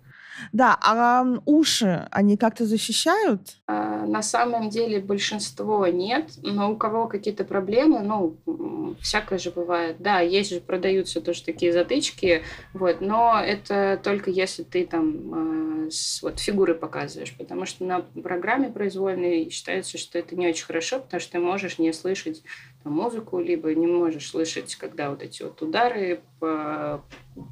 [0.51, 3.41] да, а уши, они как-то защищают?
[3.67, 9.97] А, на самом деле большинство нет, но у кого какие-то проблемы, ну, всякое же бывает.
[9.99, 15.91] Да, есть же, продаются тоже такие затычки, вот, но это только если ты там э,
[15.91, 20.99] с, вот фигуры показываешь, потому что на программе произвольной считается, что это не очень хорошо,
[20.99, 22.43] потому что ты можешь не слышать
[22.83, 27.03] там, музыку, либо не можешь слышать, когда вот эти вот удары по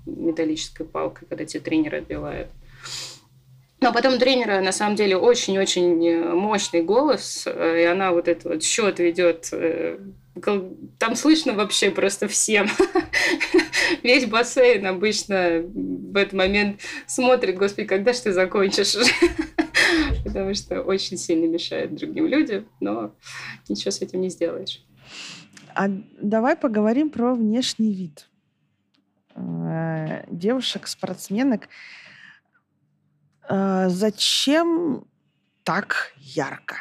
[0.05, 2.49] металлической палкой, когда тебе тренер отбивает.
[3.81, 8.27] Но потом у тренера, на самом деле, очень-очень э, мощный голос, э, и она вот
[8.27, 9.49] этот вот счет ведет.
[9.51, 9.99] Э,
[10.97, 12.67] там слышно вообще просто всем.
[14.03, 18.95] Весь бассейн обычно в этот момент смотрит, господи, когда же ты закончишь
[20.25, 23.13] Потому что очень сильно мешает другим людям, но
[23.69, 24.83] ничего с этим не сделаешь.
[25.73, 25.87] А
[26.19, 28.27] давай поговорим про внешний вид
[29.35, 31.67] девушек-спортсменок.
[33.47, 35.05] А, зачем
[35.63, 36.75] так ярко?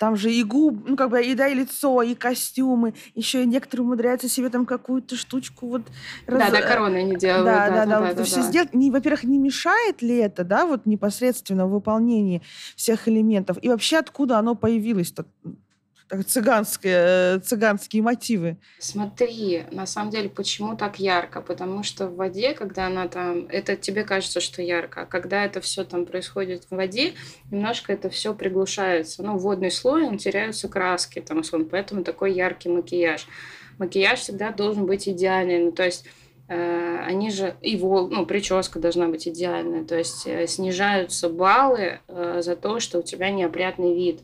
[0.00, 2.94] Там же и губ, ну, как бы, и, да, и лицо, и костюмы.
[3.14, 5.82] Еще и некоторые умудряются себе там какую-то штучку вот...
[6.26, 6.50] Раз...
[6.50, 7.44] Да, да, короны не делают.
[7.44, 7.86] Да, да, да.
[7.86, 8.42] да, вот да, все да.
[8.42, 8.72] сделать.
[8.72, 12.40] Не, во-первых, не мешает ли это, да, вот непосредственно в выполнении
[12.76, 13.58] всех элементов?
[13.60, 15.26] И вообще, откуда оно появилось-то?
[16.26, 18.56] Цыганские, цыганские мотивы.
[18.78, 21.40] Смотри, на самом деле, почему так ярко?
[21.40, 25.60] Потому что в воде, когда она там, это тебе кажется, что ярко, а когда это
[25.60, 27.12] все там происходит в воде,
[27.50, 29.22] немножко это все приглушается.
[29.22, 33.26] Ну, водный слой, он теряются краски, там, условно, поэтому такой яркий макияж.
[33.78, 36.04] Макияж всегда должен быть идеальный, ну, то есть
[36.48, 42.00] э, они же и вол, ну, прическа должна быть идеальная, то есть э, снижаются баллы
[42.06, 44.20] э, за то, что у тебя неопрятный вид.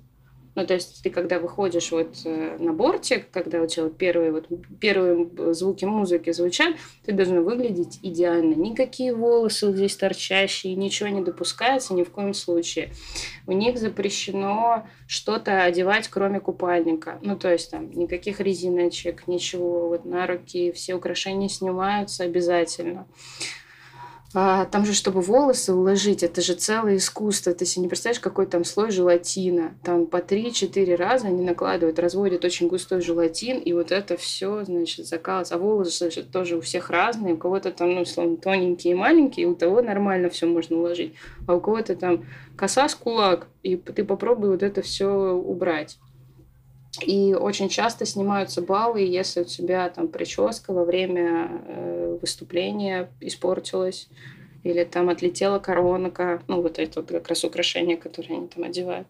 [0.56, 4.32] Ну, то есть ты когда выходишь вот э, на бортик, когда у тебя вот первые,
[4.32, 4.48] вот,
[4.80, 8.54] первые звуки музыки звучат, ты должна выглядеть идеально.
[8.54, 12.90] Никакие волосы здесь торчащие, ничего не допускается ни в коем случае.
[13.46, 17.18] У них запрещено что-то одевать, кроме купальника.
[17.20, 19.88] Ну, то есть там никаких резиночек, ничего.
[19.88, 23.06] Вот на руки все украшения снимаются обязательно.
[24.38, 27.54] А, там же, чтобы волосы уложить, это же целое искусство.
[27.54, 29.72] Ты себе не представляешь, какой там слой желатина.
[29.82, 35.06] Там по 3-4 раза они накладывают, разводят очень густой желатин, и вот это все, значит,
[35.06, 35.54] закалывается.
[35.54, 37.32] А волосы значит, тоже у всех разные.
[37.32, 41.14] У кого-то там, ну, словно, тоненькие и маленькие, у того нормально все можно уложить.
[41.46, 42.26] А у кого-то там
[42.58, 45.96] коса с кулак, и ты попробуй вот это все убрать.
[47.04, 54.08] И очень часто снимаются баллы, если у тебя там прическа во время э, выступления испортилась,
[54.62, 59.06] или там отлетела коронка, ну вот это вот как раз украшение, которое они там одевают.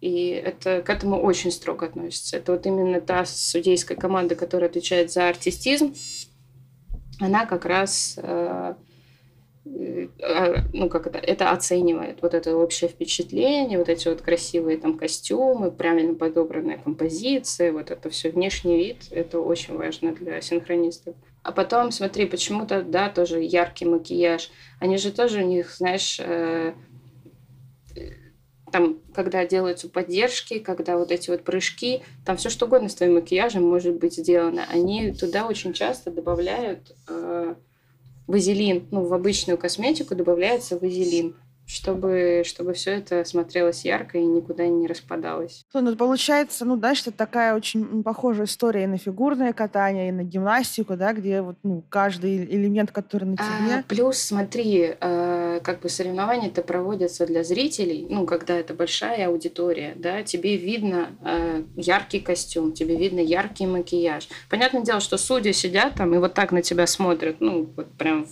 [0.00, 2.36] И это к этому очень строго относится.
[2.36, 5.94] Это вот именно та судейская команда, которая отвечает за артистизм,
[7.20, 8.74] она как раз э,
[9.64, 15.70] ну, как это, это оценивает, вот это общее впечатление, вот эти вот красивые там костюмы,
[15.70, 21.14] правильно подобранная композиция, вот это все внешний вид, это очень важно для синхронистов.
[21.44, 24.50] А потом, смотри, почему-то, да, тоже яркий макияж.
[24.80, 26.74] Они же тоже у них, знаешь, э,
[28.72, 33.14] там, когда делаются поддержки, когда вот эти вот прыжки, там все что угодно с твоим
[33.14, 34.66] макияжем может быть сделано.
[34.70, 37.54] Они туда очень часто добавляют э,
[38.26, 41.34] вазелин, ну, в обычную косметику добавляется вазелин
[41.66, 45.64] чтобы, чтобы все это смотрелось ярко и никуда не распадалось.
[45.72, 50.22] Ну, получается, ну, знаешь, это такая очень похожая история и на фигурное катание, и на
[50.22, 53.76] гимнастику, да, где вот ну, каждый элемент, который на тебе.
[53.78, 59.94] А, плюс, смотри, э, как бы соревнования-то проводятся для зрителей, ну, когда это большая аудитория,
[59.96, 64.28] да, тебе видно э, яркий костюм, тебе видно яркий макияж.
[64.50, 68.26] Понятное дело, что судьи сидят там и вот так на тебя смотрят, ну, вот прям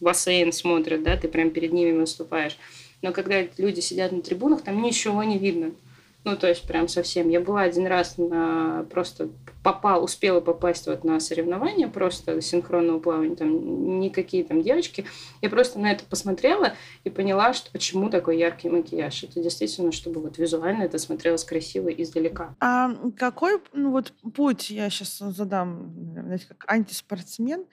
[0.00, 2.56] бассейн смотрят, да, ты прям перед ними выступаешь.
[3.02, 5.72] Но когда люди сидят на трибунах, там ничего не видно.
[6.24, 7.28] Ну, то есть прям совсем.
[7.28, 9.30] Я была один раз на просто
[9.62, 15.06] попал, успела попасть вот на соревнования просто синхронного плавания, там никакие там девочки.
[15.40, 19.24] Я просто на это посмотрела и поняла, что почему такой яркий макияж.
[19.24, 22.54] Это действительно, чтобы вот визуально это смотрелось красиво издалека.
[22.60, 27.64] А какой ну, вот путь я сейчас задам, наверное, как антиспортсмен,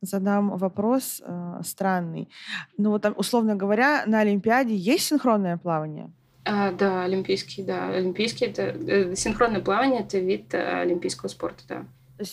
[0.00, 2.28] задам вопрос э, странный.
[2.76, 6.10] Ну вот, там, условно говоря, на Олимпиаде есть синхронное плавание?
[6.44, 7.90] А, да, олимпийский, да.
[7.90, 11.84] Олимпийский это э, синхронное плавание это вид э, олимпийского спорта, да.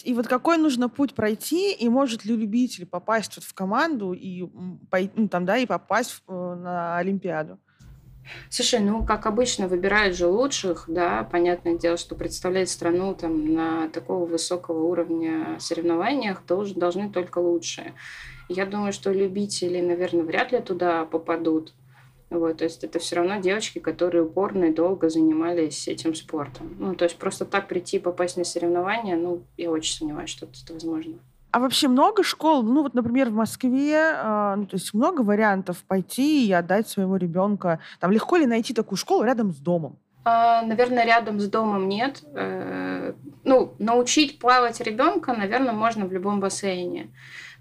[0.04, 4.48] И вот какой нужно путь пройти, и может ли любитель попасть вот в команду и,
[5.16, 7.60] ну, там, да, и попасть в, э, на Олимпиаду?
[8.50, 13.90] Слушай, ну, как обычно, выбирают же лучших, да, понятное дело, что представлять страну там на
[13.90, 17.94] такого высокого уровня соревнованиях должен, должны только лучшие.
[18.50, 21.74] Я думаю, что любители, наверное, вряд ли туда попадут.
[22.30, 26.76] Вот, то есть это все равно девочки, которые упорно и долго занимались этим спортом.
[26.80, 30.74] Ну, то есть просто так прийти попасть на соревнования, ну, я очень сомневаюсь, что это
[30.74, 31.20] возможно.
[31.54, 32.64] А вообще много школ?
[32.64, 37.16] Ну вот, например, в Москве, э, ну, то есть много вариантов пойти и отдать своего
[37.16, 37.80] ребенка.
[38.00, 40.00] Там легко ли найти такую школу рядом с домом?
[40.26, 42.24] А, наверное, рядом с домом нет.
[42.34, 43.14] Э,
[43.44, 47.12] ну, научить плавать ребенка, наверное, можно в любом бассейне.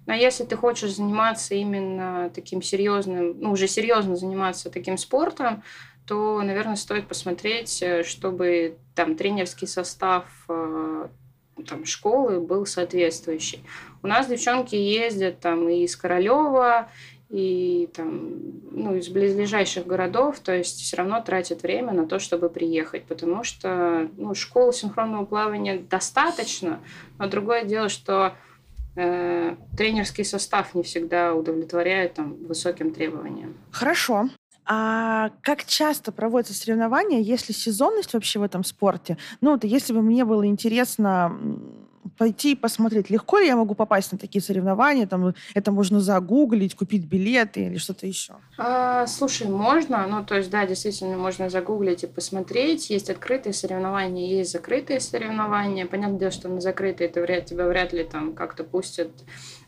[0.06, 5.62] Но если ты хочешь заниматься именно таким серьезным, ну, уже серьезно заниматься таким спортом,
[6.06, 11.08] то, наверное, стоит посмотреть, э, чтобы там тренерский состав э,
[11.66, 13.64] там, школы был соответствующий.
[14.02, 16.88] У нас девчонки ездят там и из Королева,
[17.32, 18.30] и там,
[18.70, 23.42] ну, из близлежащих городов, то есть все равно тратят время на то, чтобы приехать, потому
[23.42, 26.80] что ну, школы синхронного плавания достаточно,
[27.18, 28.34] но другое дело, что
[28.96, 33.54] э, тренерский состав не всегда удовлетворяет там, высоким требованиям.
[33.70, 34.28] Хорошо.
[34.66, 39.18] А как часто проводятся соревнования, если сезонность вообще в этом спорте?
[39.40, 41.36] Ну, вот если бы мне было интересно
[42.18, 46.74] пойти и посмотреть, легко ли я могу попасть на такие соревнования, там это можно загуглить,
[46.74, 48.34] купить билеты или что-то еще?
[48.58, 52.90] А, слушай, можно, ну то есть да, действительно можно загуглить и посмотреть.
[52.90, 55.86] Есть открытые соревнования, есть закрытые соревнования.
[55.86, 59.10] Понятное дело, что на закрытые это вряд, тебя вряд ли там как-то пустят.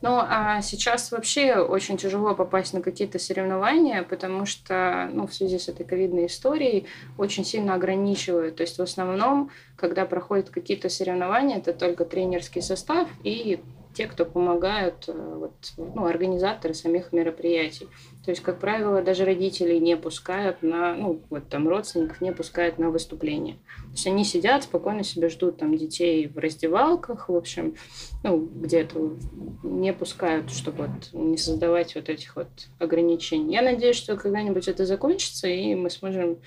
[0.03, 5.59] Но а сейчас вообще очень тяжело попасть на какие-то соревнования, потому что ну, в связи
[5.59, 8.57] с этой ковидной историей очень сильно ограничивают.
[8.57, 13.60] То есть в основном, когда проходят какие-то соревнования, это только тренерский состав и
[13.94, 17.87] те, кто помогают, э, вот, ну, организаторы самих мероприятий.
[18.24, 22.79] То есть, как правило, даже родителей не пускают на, ну, вот там родственников не пускают
[22.79, 23.54] на выступление.
[23.54, 27.77] То есть они сидят, спокойно себе ждут там детей в раздевалках, в общем,
[28.22, 29.16] ну, где-то
[29.62, 32.48] не пускают, чтобы вот не создавать вот этих вот
[32.79, 33.54] ограничений.
[33.54, 36.38] Я надеюсь, что когда-нибудь это закончится, и мы сможем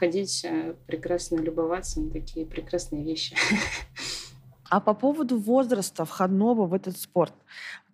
[0.00, 3.36] ходить э, прекрасно любоваться на такие прекрасные вещи.
[4.70, 7.34] А по поводу возраста входного в этот спорт.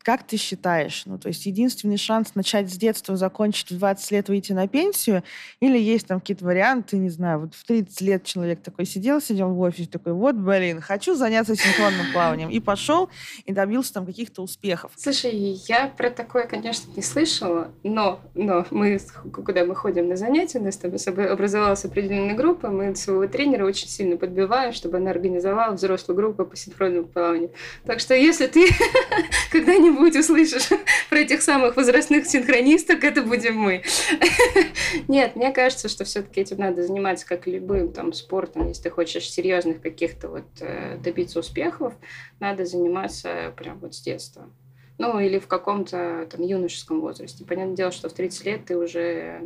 [0.07, 4.28] Как ты считаешь, ну, то есть единственный шанс начать с детства, закончить в 20 лет,
[4.28, 5.24] выйти на пенсию,
[5.59, 9.48] или есть там какие-то варианты, не знаю, вот в 30 лет человек такой сидел, сидел
[9.48, 13.09] в офисе, такой, вот, блин, хочу заняться синхронным плаванием, и пошел,
[13.46, 14.92] и добился там каких-то успехов.
[14.94, 15.32] Слушай,
[15.66, 19.00] я про такое, конечно, не слышала, но, но мы,
[19.32, 23.88] куда мы ходим на занятия, у нас там образовалась определенная группа, мы своего тренера очень
[23.88, 27.50] сильно подбиваем, чтобы она организовала взрослую группу по синхронному плаванию.
[27.84, 28.68] Так что если ты
[29.50, 30.68] когда-нибудь когда-нибудь услышишь
[31.11, 33.82] про этих самых возрастных синхронисток, это будем мы.
[35.09, 39.28] Нет, мне кажется, что все-таки этим надо заниматься как любым там спортом, если ты хочешь
[39.30, 41.94] серьезных каких-то вот э, добиться успехов,
[42.40, 44.51] надо заниматься прям вот с детства.
[44.99, 47.44] Ну, или в каком-то там юношеском возрасте.
[47.44, 49.40] Понятное дело, что в 30 лет ты уже...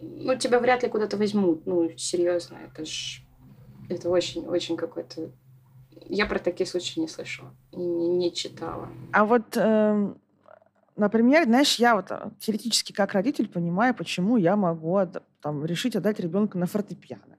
[0.00, 1.66] Ну, тебя вряд ли куда-то возьмут.
[1.66, 3.20] Ну, серьезно, это ж...
[3.90, 5.30] Это очень-очень какой-то
[6.08, 8.88] я про такие случаи не слышала не, не читала.
[9.12, 10.14] А вот, э,
[10.96, 15.00] например, знаешь, я вот э, теоретически как родитель понимаю, почему я могу
[15.40, 17.36] там, решить отдать ребенка на фортепиано.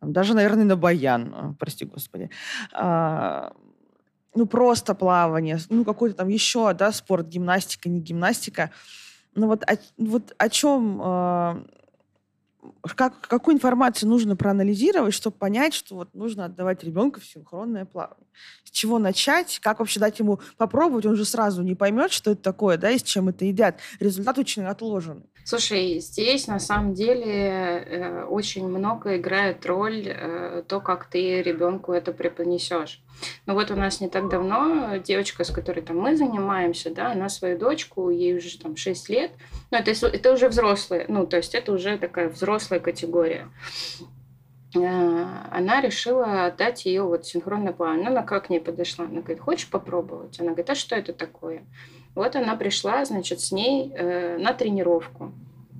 [0.00, 2.30] Даже, наверное, на баян, э, прости господи.
[2.72, 3.52] А,
[4.34, 8.70] ну, просто плавание, ну, какой-то там еще, да, спорт, гимнастика, не гимнастика.
[9.34, 9.64] Ну, вот
[9.98, 11.64] вот о чем э,
[12.96, 18.26] как, какую информацию нужно проанализировать, чтобы понять, что вот нужно отдавать ребенка в синхронное плавание.
[18.64, 22.42] С чего начать, как вообще дать ему попробовать, он же сразу не поймет, что это
[22.42, 23.78] такое, да, и с чем это едят.
[23.98, 25.28] Результат очень отложенный.
[25.44, 31.92] Слушай, здесь на самом деле э, очень много играет роль э, то, как ты ребенку
[31.92, 33.02] это преподнесешь.
[33.46, 37.28] Ну вот у нас не так давно девочка, с которой там мы занимаемся, да, она
[37.28, 39.32] свою дочку, ей уже там 6 лет,
[39.70, 43.48] ну это, это уже взрослые, ну то есть это уже такая взрослая категория
[44.74, 44.78] э,
[45.50, 48.04] она решила отдать ее вот синхронное плавание.
[48.04, 49.06] Ну, она как к ней подошла?
[49.06, 50.38] Она говорит, хочешь попробовать?
[50.38, 51.64] Она говорит, а что это такое?
[52.14, 55.32] Вот она пришла, значит, с ней э, на тренировку.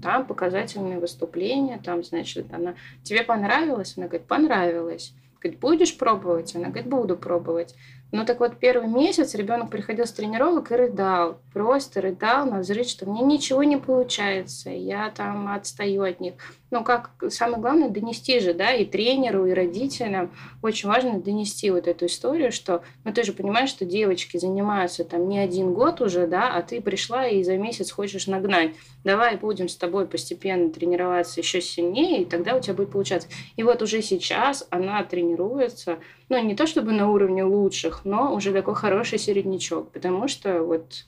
[0.03, 2.75] Там показательные выступления, там, значит, она...
[3.03, 3.95] Тебе понравилось?
[3.97, 5.13] Она говорит, понравилось.
[5.41, 6.55] Говорит, будешь пробовать?
[6.55, 7.75] Она говорит, буду пробовать.
[8.13, 11.41] Ну так вот, первый месяц ребенок приходил с тренировок и рыдал.
[11.53, 16.35] Просто рыдал на взрыв, что мне ничего не получается, я там отстаю от них.
[16.71, 20.31] Ну как, самое главное, донести же, да, и тренеру, и родителям
[20.63, 25.29] очень важно донести вот эту историю, что, ну ты же понимаешь, что девочки занимаются там
[25.29, 28.71] не один год уже, да, а ты пришла и за месяц хочешь нагнать.
[29.03, 33.29] Давай будем с тобой постепенно тренироваться еще сильнее, и тогда у тебя будет получаться.
[33.57, 35.99] И вот уже сейчас она тренируется,
[36.29, 41.07] ну, не то чтобы на уровне лучших, но уже такой хороший середнячок, потому что вот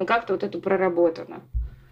[0.00, 1.42] ну, как-то вот это проработано.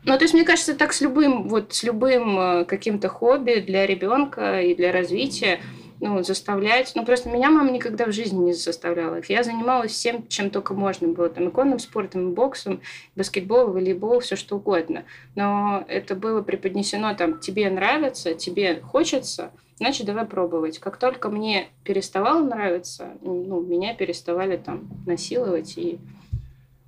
[0.04, 3.86] Ну, то есть, мне кажется, так с любым, вот с любым э, каким-то хобби для
[3.86, 5.60] ребенка и для развития,
[6.00, 6.92] ну, заставлять.
[6.96, 9.20] Ну, просто меня мама никогда в жизни не заставляла.
[9.28, 11.28] Я занималась всем, чем только можно было.
[11.28, 12.80] Там, иконным спортом, боксом,
[13.14, 15.04] баскетбол, волейбол, все что угодно.
[15.36, 20.80] Но это было преподнесено там, тебе нравится, тебе хочется, значит, давай пробовать.
[20.80, 26.00] Как только мне переставало нравиться, ну, меня переставали там насиловать и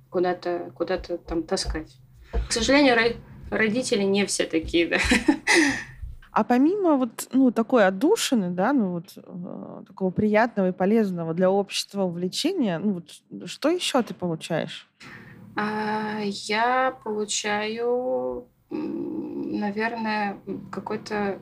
[0.09, 1.95] куда-то куда там таскать.
[2.31, 3.15] К сожалению,
[3.49, 4.97] родители не все такие, да.
[6.31, 11.49] А помимо вот ну, такой отдушины, да, ну вот э, такого приятного и полезного для
[11.49, 14.89] общества увлечения, ну вот что еще ты получаешь?
[15.55, 20.37] А, я получаю, наверное,
[20.73, 21.39] какой-то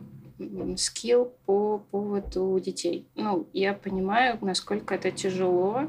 [0.78, 3.08] скилл по поводу детей.
[3.16, 5.88] Ну, я понимаю, насколько это тяжело.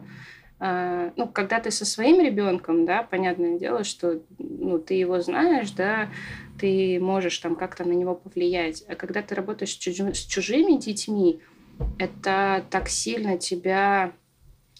[0.60, 5.70] А, ну, когда ты со своим ребенком, да, понятное дело, что ну, ты его знаешь,
[5.72, 6.08] да,
[6.58, 8.84] ты можешь там как-то на него повлиять.
[8.88, 11.40] А когда ты работаешь с, чужими, с чужими детьми,
[11.98, 14.12] это так сильно тебя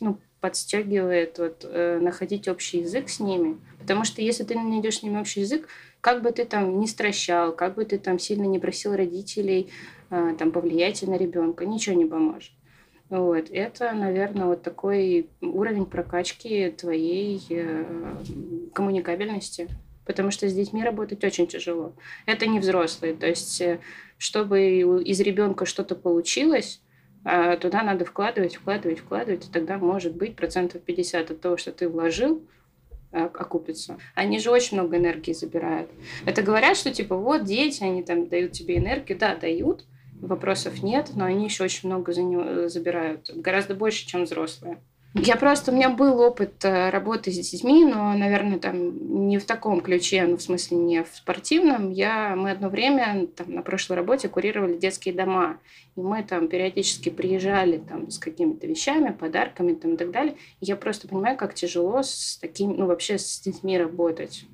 [0.01, 3.59] ну, подстегивает вот, э, находить общий язык с ними.
[3.79, 5.69] Потому что если ты не найдешь с ними общий язык,
[6.01, 9.71] как бы ты там не стращал, как бы ты там сильно не просил родителей
[10.11, 12.53] э, там, повлиять на ребенка, ничего не поможет.
[13.11, 13.51] Вот.
[13.51, 17.85] Это, наверное, вот такой уровень прокачки твоей э,
[18.73, 19.69] коммуникабельности.
[20.07, 21.95] Потому что с детьми работать очень тяжело.
[22.27, 23.15] Это не взрослые.
[23.15, 23.81] То есть, э,
[24.19, 26.81] чтобы из ребенка что-то получилось,
[27.25, 31.73] э, туда надо вкладывать, вкладывать, вкладывать, и тогда может быть процентов 50 от того, что
[31.73, 32.43] ты вложил,
[33.13, 33.97] окупится.
[34.17, 35.89] Они же очень много энергии забирают.
[36.27, 39.17] Это говорят, что типа вот дети, они там дают тебе энергию.
[39.17, 39.85] Да, дают,
[40.21, 43.31] вопросов нет, но они еще очень много за него забирают.
[43.35, 44.79] Гораздо больше, чем взрослые.
[45.17, 49.45] Я просто, у меня был опыт э, работы с детьми, но, наверное, там не в
[49.45, 51.93] таком ключе, ну, в смысле, не в спортивном.
[51.93, 55.61] Я, мы одно время там, на прошлой работе курировали детские дома.
[55.95, 60.35] И мы там периодически приезжали там, с какими-то вещами, подарками там, и так далее.
[60.61, 64.47] И я просто понимаю, как тяжело с такими, ну, вообще с детьми работать.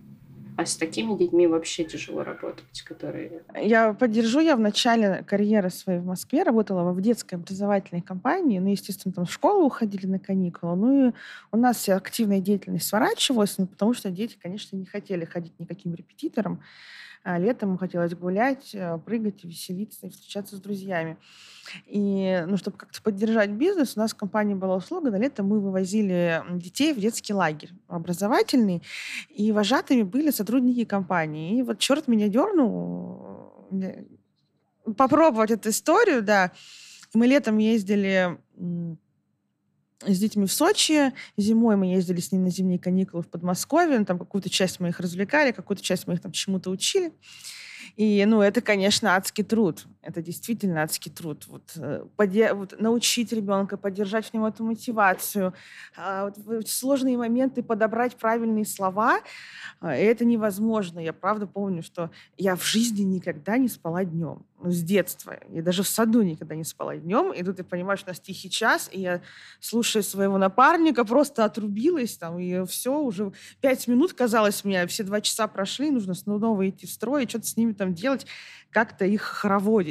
[0.61, 3.41] А с такими детьми вообще тяжело работать, которые...
[3.59, 8.59] Я поддержу, я в начале карьеры своей в Москве работала в детской образовательной компании.
[8.59, 10.77] Ну, естественно, там в школу уходили на каникулы.
[10.77, 11.13] Ну, и
[11.51, 15.95] у нас вся активная деятельность сворачивалась, ну, потому что дети, конечно, не хотели ходить никаким
[15.95, 16.63] репетитором.
[17.23, 21.19] А летом хотелось гулять, э, прыгать, веселиться и встречаться с друзьями.
[21.87, 25.61] И, ну, чтобы как-то поддержать бизнес, у нас в компании была услуга, на лето мы
[25.61, 28.83] вывозили детей в детский лагерь образовательный,
[29.29, 31.59] и вожатыми были сотрудники компании.
[31.59, 34.05] И вот черт меня дернул э,
[34.97, 36.53] попробовать эту историю, да.
[37.13, 38.39] Мы летом ездили
[40.07, 41.13] с детьми в Сочи.
[41.37, 44.05] Зимой мы ездили с ними на зимние каникулы в Подмосковье.
[44.05, 47.13] Там какую-то часть мы их развлекали, какую-то часть мы их там чему-то учили.
[47.97, 49.85] И, ну, это, конечно, адский труд.
[50.03, 51.47] Это действительно адский труд.
[51.47, 55.53] Вот, э, поде- вот научить ребенка, поддержать в нем эту мотивацию,
[55.97, 59.21] а, вот, в сложные моменты подобрать правильные слова,
[59.81, 61.01] а, это невозможно.
[61.01, 64.47] Я правда помню, что я в жизни никогда не спала днем.
[64.63, 65.39] Ну, с детства.
[65.49, 67.33] Я даже в саду никогда не спала днем.
[67.33, 69.23] И тут ты понимаешь, у нас тихий час, и я,
[69.59, 73.33] слушая своего напарника, просто отрубилась там, и все, уже
[73.63, 77.47] пять минут, казалось мне, все два часа прошли, нужно снова идти в строй, и что-то
[77.47, 78.27] с ними там делать,
[78.71, 79.90] как-то их хороводить.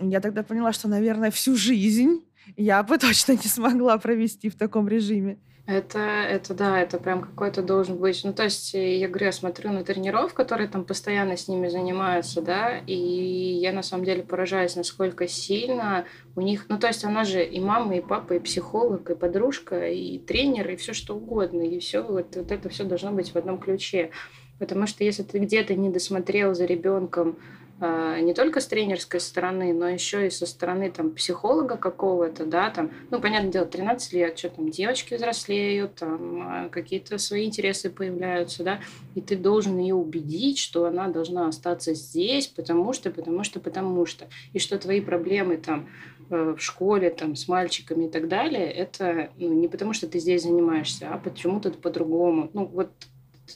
[0.00, 2.24] Я тогда поняла, что, наверное, всю жизнь
[2.56, 5.38] я бы точно не смогла провести в таком режиме.
[5.66, 8.22] Это, это да, это прям какой-то должен быть.
[8.24, 12.42] Ну, то есть, я говорю, я смотрю на тренеров, которые там постоянно с ними занимаются,
[12.42, 17.22] да, и я на самом деле поражаюсь, насколько сильно у них, ну, то есть, она
[17.22, 21.62] же и мама, и папа, и психолог, и подружка, и тренер, и все что угодно,
[21.62, 24.10] и все, вот, вот это все должно быть в одном ключе.
[24.58, 27.38] Потому что если ты где-то не досмотрел за ребенком
[27.80, 32.90] не только с тренерской стороны, но еще и со стороны там психолога какого-то, да, там,
[33.10, 38.64] ну, понятное дело, 13 лет, что там, девочки взрослеют, там, а, какие-то свои интересы появляются,
[38.64, 38.80] да,
[39.14, 44.04] и ты должен ее убедить, что она должна остаться здесь, потому что, потому что, потому
[44.04, 45.88] что, и что твои проблемы там
[46.28, 50.18] э, в школе, там, с мальчиками и так далее, это ну, не потому, что ты
[50.18, 52.50] здесь занимаешься, а почему-то по-другому.
[52.52, 52.90] Ну, вот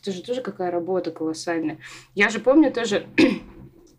[0.00, 1.78] это же тоже какая работа колоссальная.
[2.14, 3.06] Я же помню тоже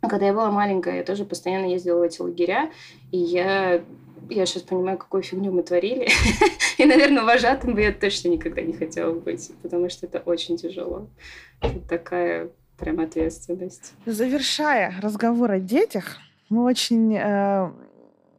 [0.08, 2.72] Когда я была маленькая, я тоже постоянно ездила в эти лагеря,
[3.12, 3.82] и я
[4.30, 6.10] я сейчас понимаю, какую фигню мы творили.
[6.78, 11.08] И, наверное, вожатым бы я точно никогда не хотела быть, потому что это очень тяжело.
[11.62, 13.94] Это такая прям ответственность.
[14.06, 16.18] Завершая разговор о детях,
[16.50, 17.72] мы очень э,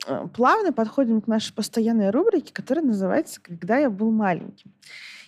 [0.07, 4.73] э плавно подходим к нашей постоянной рубрике, которая называется «Когда я был маленьким».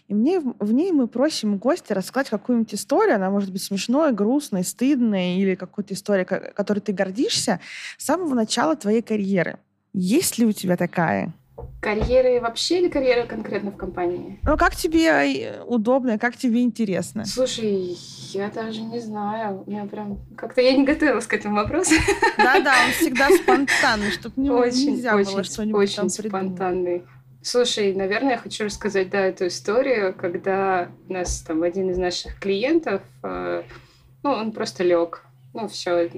[0.09, 4.65] И мне, в ней мы просим гостя рассказать какую-нибудь историю, она может быть смешной, грустной,
[4.65, 7.61] стыдной или какую-то историю, которой ты гордишься
[7.99, 9.59] с самого начала твоей карьеры.
[9.93, 11.35] Есть ли у тебя такая?
[11.83, 14.39] Карьеры вообще или карьера конкретно в компании?
[14.45, 17.25] Ну, как тебе э, удобно, как тебе интересно?
[17.25, 17.97] Слушай,
[18.33, 19.65] я даже не знаю.
[19.67, 20.21] У меня прям...
[20.37, 21.95] Как-то я не готовилась к этому вопросу.
[22.39, 27.05] Да-да, он всегда спонтанный, чтобы не, очень, нельзя очень, было что-нибудь очень там спонтанный.
[27.43, 32.39] Слушай, наверное, я хочу рассказать, да, эту историю, когда у нас там один из наших
[32.41, 33.63] клиентов, э,
[34.23, 35.25] ну, он просто лег.
[35.55, 36.09] Ну, все,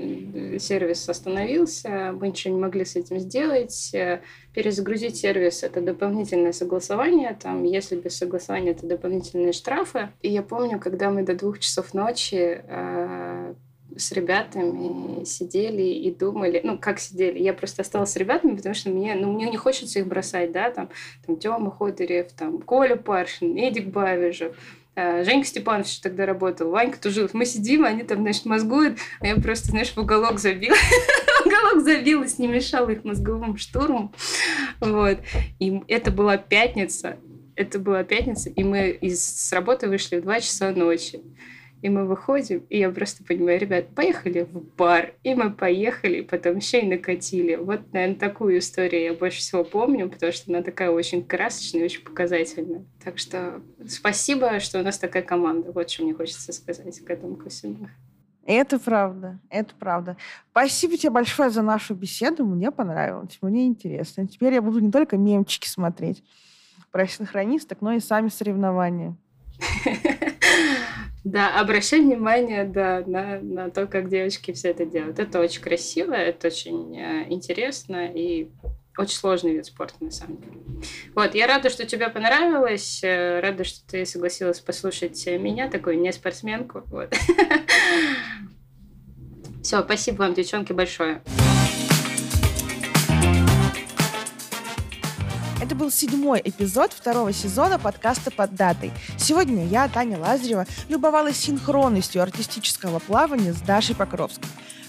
[0.59, 3.91] сервис остановился, мы ничего не могли с этим сделать.
[3.95, 4.23] Э,
[4.55, 10.09] перезагрузить сервис— это дополнительное согласование, там, если без согласования, это дополнительные штрафы.
[10.23, 13.55] И я помню, когда мы до двух часов ночи э,
[13.97, 18.91] с ребятами сидели и думали, ну, как сидели, я просто осталась с ребятами, потому что
[18.91, 20.89] мне, ну, мне не хочется их бросать, да, там,
[21.27, 24.57] там Тёма Ходырев, там, Коля Паршин, Эдик Бавижев,
[24.95, 27.35] э, Женька Степанович тогда работал, Ванька Тужилов.
[27.35, 30.77] Мы сидим, они там, значит, мозгуют, а я просто, знаешь, в уголок забила.
[31.45, 34.13] уголок забилась, не мешала их мозговому штурму.
[34.81, 35.19] Вот.
[35.59, 37.19] И это была пятница.
[37.57, 41.21] Это была пятница, и мы из, с работы вышли в 2 часа ночи.
[41.83, 45.15] И мы выходим, и я просто понимаю, ребят, поехали в бар.
[45.23, 47.55] И мы поехали, потом еще и накатили.
[47.57, 52.03] Вот, наверное, такую историю я больше всего помню, потому что она такая очень красочная очень
[52.03, 52.85] показательная.
[53.03, 55.73] Так что спасибо, что у нас такая команда.
[55.73, 57.89] Вот что мне хочется сказать к этому ко всему.
[58.45, 60.17] Это правда, это правда.
[60.51, 62.45] Спасибо тебе большое за нашу беседу.
[62.45, 64.27] Мне понравилось, мне интересно.
[64.27, 66.25] Теперь я буду не только мемчики смотреть
[66.91, 69.17] про синхронисток, но и сами соревнования.
[71.23, 75.19] Да, обращай внимание да, на, на то, как девочки все это делают.
[75.19, 78.49] Это очень красиво, это очень э, интересно, и
[78.97, 80.55] очень сложный вид спорта, на самом деле.
[81.15, 86.13] Вот, я рада, что тебе понравилось, э, рада, что ты согласилась послушать меня, такую не
[86.13, 86.85] спортсменку.
[86.87, 87.13] Вот.
[89.63, 91.21] Все, спасибо вам, девчонки, большое.
[95.81, 98.93] Был седьмой эпизод второго сезона подкаста «Под датой».
[99.17, 104.45] Сегодня я, Таня Лазарева, любовалась синхронностью артистического плавания с Дашей Покровской.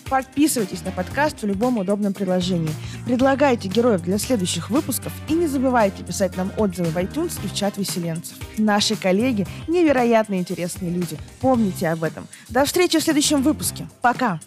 [0.10, 2.74] Подписывайтесь на подкаст в любом удобном приложении.
[3.06, 7.56] Предлагайте героев для следующих выпусков и не забывайте писать нам отзывы в iTunes и в
[7.56, 8.36] чат веселенцев.
[8.58, 11.18] Наши коллеги– невероятно интересные люди.
[11.40, 12.28] Помните об этом.
[12.50, 13.88] До встречи в следующем выпуске.
[14.02, 14.42] Пока!